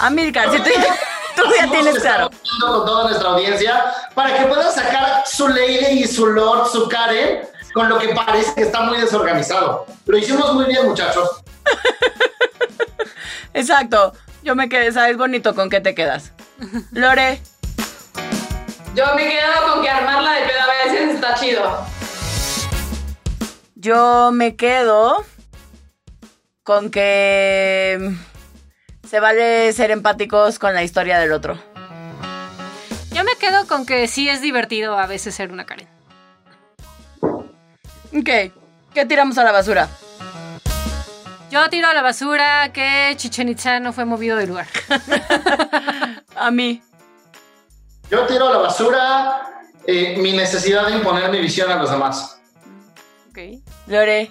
Amilcar, 0.00 0.50
si 0.50 0.58
tú, 0.58 0.64
tú 1.36 1.42
ya 1.56 1.70
tienes 1.70 1.98
claro. 2.00 2.30
con 2.60 2.84
toda 2.84 3.04
nuestra 3.04 3.28
audiencia 3.30 3.84
para 4.14 4.36
que 4.36 4.46
puedan 4.46 4.72
sacar 4.72 5.22
su 5.26 5.46
lady 5.48 6.00
y 6.02 6.06
su 6.08 6.26
lord, 6.26 6.68
su 6.70 6.88
Karen, 6.88 7.42
con 7.72 7.88
lo 7.88 7.98
que 7.98 8.08
parece 8.08 8.52
que 8.54 8.62
está 8.62 8.80
muy 8.80 8.98
desorganizado. 9.00 9.86
Lo 10.06 10.18
hicimos 10.18 10.52
muy 10.54 10.64
bien, 10.66 10.88
muchachos. 10.88 11.41
Exacto. 13.54 14.12
Yo 14.42 14.54
me 14.56 14.68
quedé, 14.68 14.92
¿sabes? 14.92 15.16
Bonito, 15.16 15.54
¿con 15.54 15.70
qué 15.70 15.80
te 15.80 15.94
quedas? 15.94 16.32
Lore, 16.92 17.40
Yo 18.94 19.14
me 19.14 19.28
quedo 19.28 19.72
con 19.72 19.82
que 19.82 19.88
armarla 19.90 20.32
de 20.32 20.42
pedo 20.46 20.60
a 20.60 20.84
veces 20.84 21.14
está 21.14 21.34
chido. 21.34 21.86
yo 23.74 24.30
me 24.32 24.54
quedo 24.56 25.24
con 26.62 26.90
que 26.90 28.14
se 29.08 29.18
vale 29.20 29.72
ser 29.72 29.90
empáticos 29.90 30.58
con 30.58 30.74
la 30.74 30.82
historia 30.84 31.18
del 31.18 31.32
otro. 31.32 31.58
Yo 33.10 33.24
me 33.24 33.34
quedo 33.36 33.66
con 33.66 33.84
que 33.84 34.06
sí 34.08 34.28
es 34.28 34.40
divertido 34.40 34.96
a 34.98 35.06
veces 35.06 35.34
ser 35.34 35.50
una 35.52 35.66
Karen. 35.66 35.88
Ok, 37.20 38.52
¿qué 38.94 39.06
tiramos 39.06 39.36
a 39.38 39.44
la 39.44 39.52
basura? 39.52 39.88
Yo 41.52 41.68
tiro 41.68 41.86
a 41.88 41.92
la 41.92 42.00
basura 42.00 42.72
que 42.72 43.12
Chichen 43.18 43.50
Itza 43.50 43.78
no 43.78 43.92
fue 43.92 44.06
movido 44.06 44.38
del 44.38 44.48
lugar. 44.48 44.66
A 46.36 46.50
mí. 46.50 46.82
Yo 48.10 48.26
tiro 48.26 48.48
a 48.48 48.52
la 48.52 48.58
basura 48.58 49.42
eh, 49.86 50.16
mi 50.16 50.32
necesidad 50.32 50.86
de 50.86 50.94
imponer 50.96 51.30
mi 51.30 51.40
visión 51.40 51.70
a 51.70 51.76
los 51.76 51.90
demás. 51.90 52.38
Ok. 53.30 53.38
Lore, 53.86 54.30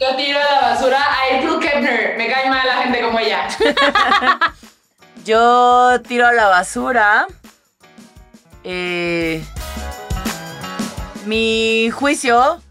Yo 0.00 0.16
tiro 0.16 0.38
a 0.38 0.54
la 0.54 0.60
basura 0.70 0.98
a 1.02 1.36
April 1.36 1.58
Kepner. 1.60 2.16
Me 2.16 2.28
cae 2.30 2.48
mal 2.48 2.66
la 2.66 2.82
gente 2.82 3.02
como 3.02 3.18
ella. 3.18 3.48
Yo 5.26 6.00
tiro 6.02 6.26
a 6.28 6.32
la 6.32 6.46
basura. 6.48 7.26
eh, 8.64 9.44
mi 11.26 11.90
juicio 11.90 12.62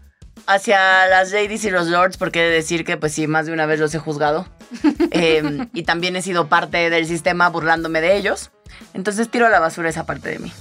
hacia 0.46 1.06
las 1.06 1.32
ladies 1.32 1.64
y 1.64 1.70
los 1.70 1.88
lords, 1.88 2.16
porque 2.16 2.40
he 2.40 2.48
de 2.48 2.54
decir 2.54 2.84
que, 2.84 2.96
pues 2.96 3.12
sí, 3.12 3.26
más 3.26 3.46
de 3.46 3.52
una 3.52 3.66
vez 3.66 3.80
los 3.80 3.94
he 3.94 3.98
juzgado. 3.98 4.46
Eh, 5.12 5.68
y 5.72 5.84
también 5.84 6.16
he 6.16 6.22
sido 6.22 6.48
parte 6.48 6.90
del 6.90 7.06
sistema 7.06 7.48
burlándome 7.48 8.00
de 8.00 8.16
ellos. 8.16 8.50
Entonces 8.92 9.30
tiro 9.30 9.46
a 9.46 9.48
la 9.48 9.60
basura 9.60 9.88
esa 9.88 10.04
parte 10.04 10.28
de 10.28 10.38
mí. 10.38 10.52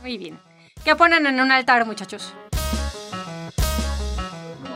Muy 0.00 0.18
bien. 0.18 0.38
¿Qué 0.84 0.96
ponen 0.96 1.26
en 1.26 1.38
un 1.38 1.52
altar, 1.52 1.86
muchachos? 1.86 2.32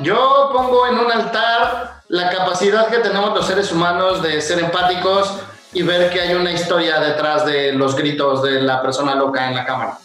Yo 0.01 0.51
pongo 0.53 0.87
en 0.87 0.99
un 0.99 1.11
altar 1.11 2.03
la 2.09 2.31
capacidad 2.31 2.89
que 2.89 2.99
tenemos 2.99 3.35
los 3.35 3.47
seres 3.47 3.73
humanos 3.73 4.23
de 4.23 4.41
ser 4.41 4.61
empáticos 4.61 5.41
y 5.73 5.83
ver 5.83 6.11
que 6.11 6.21
hay 6.21 6.35
una 6.35 6.53
historia 6.53 7.01
detrás 7.01 7.45
de 7.45 7.73
los 7.73 7.97
gritos 7.97 8.43
de 8.43 8.63
la 8.63 8.81
persona 8.81 9.15
loca 9.17 9.49
en 9.49 9.57
la 9.57 9.65
cámara. 9.65 9.99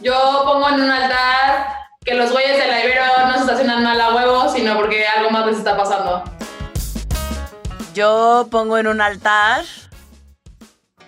Yo 0.00 0.42
pongo 0.44 0.68
en 0.68 0.82
un 0.82 0.90
altar 0.90 1.85
que 2.06 2.14
los 2.14 2.30
güeyes 2.30 2.56
de 2.56 2.68
la 2.68 2.84
Ibero 2.84 3.02
no 3.26 3.34
se 3.34 3.40
estacionan 3.40 3.82
mal 3.82 4.00
a 4.00 4.14
huevo, 4.14 4.48
sino 4.48 4.76
porque 4.76 5.04
algo 5.06 5.30
más 5.30 5.44
les 5.46 5.58
está 5.58 5.76
pasando. 5.76 6.22
Yo 7.94 8.46
pongo 8.50 8.78
en 8.78 8.86
un 8.86 9.00
altar. 9.00 9.64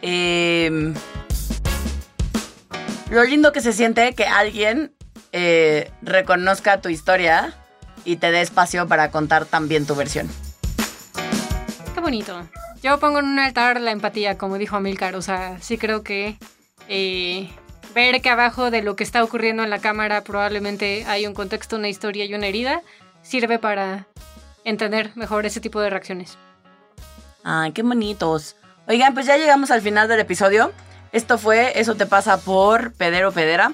em, 0.02 0.94
lo 3.10 3.24
lindo 3.24 3.52
que 3.52 3.60
se 3.60 3.72
siente 3.72 4.14
que 4.14 4.26
alguien 4.26 4.92
eh, 5.32 5.90
reconozca 6.02 6.80
tu 6.80 6.88
historia 6.88 7.54
y 8.04 8.16
te 8.16 8.30
dé 8.30 8.40
espacio 8.40 8.86
para 8.86 9.10
contar 9.10 9.44
también 9.44 9.86
tu 9.86 9.94
versión. 9.94 10.28
Qué 11.94 12.00
bonito. 12.00 12.42
Yo 12.82 12.98
pongo 12.98 13.18
en 13.20 13.26
un 13.26 13.38
altar 13.38 13.80
la 13.80 13.92
empatía, 13.92 14.38
como 14.38 14.58
dijo 14.58 14.76
Amilcar. 14.76 15.16
O 15.16 15.22
sea, 15.22 15.58
sí 15.60 15.78
creo 15.78 16.02
que 16.02 16.38
eh, 16.88 17.50
ver 17.94 18.20
que 18.20 18.30
abajo 18.30 18.70
de 18.70 18.82
lo 18.82 18.96
que 18.96 19.04
está 19.04 19.22
ocurriendo 19.22 19.62
en 19.62 19.70
la 19.70 19.80
cámara 19.80 20.22
probablemente 20.22 21.04
hay 21.06 21.26
un 21.26 21.34
contexto, 21.34 21.76
una 21.76 21.88
historia 21.88 22.24
y 22.24 22.34
una 22.34 22.46
herida, 22.46 22.82
sirve 23.22 23.58
para 23.58 24.06
entender 24.64 25.12
mejor 25.14 25.46
ese 25.46 25.60
tipo 25.60 25.80
de 25.80 25.90
reacciones. 25.90 26.38
Ay, 27.44 27.72
qué 27.72 27.82
bonitos. 27.82 28.56
Oigan, 28.86 29.14
pues 29.14 29.26
ya 29.26 29.36
llegamos 29.36 29.70
al 29.70 29.82
final 29.82 30.08
del 30.08 30.20
episodio. 30.20 30.72
Esto 31.12 31.38
fue 31.38 31.78
Eso 31.80 31.94
te 31.94 32.06
pasa 32.06 32.38
por 32.38 32.92
Pedero 32.92 33.32
Pedera. 33.32 33.72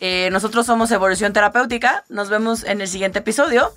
Eh, 0.00 0.30
nosotros 0.32 0.66
somos 0.66 0.90
Evolución 0.90 1.32
Terapéutica. 1.32 2.04
Nos 2.08 2.28
vemos 2.28 2.64
en 2.64 2.80
el 2.80 2.88
siguiente 2.88 3.20
episodio. 3.20 3.72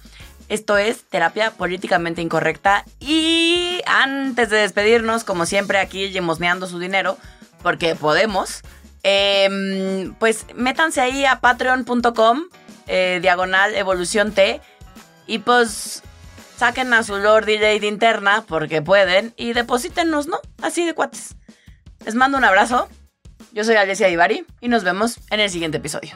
Esto 0.48 0.78
es 0.78 1.04
Terapia 1.04 1.52
Políticamente 1.52 2.22
Incorrecta. 2.22 2.86
Y 3.00 3.82
antes 3.86 4.50
de 4.50 4.58
despedirnos, 4.58 5.24
como 5.24 5.46
siempre, 5.46 5.80
aquí 5.80 6.10
yemosneando 6.10 6.68
su 6.68 6.80
dinero, 6.80 7.18
porque 7.64 7.96
podemos, 7.96 8.62
em, 9.08 10.16
pues 10.16 10.48
métanse 10.56 11.00
ahí 11.00 11.26
a 11.26 11.40
patreon.com, 11.40 12.46
eh, 12.88 13.20
diagonal 13.22 13.76
Evolución 13.76 14.32
T, 14.32 14.60
y 15.28 15.38
pues 15.40 16.02
saquen 16.58 16.92
a 16.92 17.04
su 17.04 17.18
Lord 17.18 17.46
DJ 17.46 17.86
interna, 17.86 18.44
porque 18.48 18.82
pueden, 18.82 19.36
y 19.38 19.54
deposítenos, 19.54 20.26
¿no? 20.26 20.40
Así 20.60 20.86
de 20.86 20.96
cuates. 20.96 21.36
Les 22.04 22.16
mando 22.16 22.40
un 22.40 22.46
abrazo. 22.46 22.90
Yo 23.52 23.64
soy 23.64 23.76
Alessia 23.76 24.10
Ibarri 24.10 24.46
y 24.60 24.70
nos 24.70 24.84
vemos 24.84 25.20
en 25.30 25.40
el 25.40 25.52
siguiente 25.52 25.78
episodio. 25.78 26.16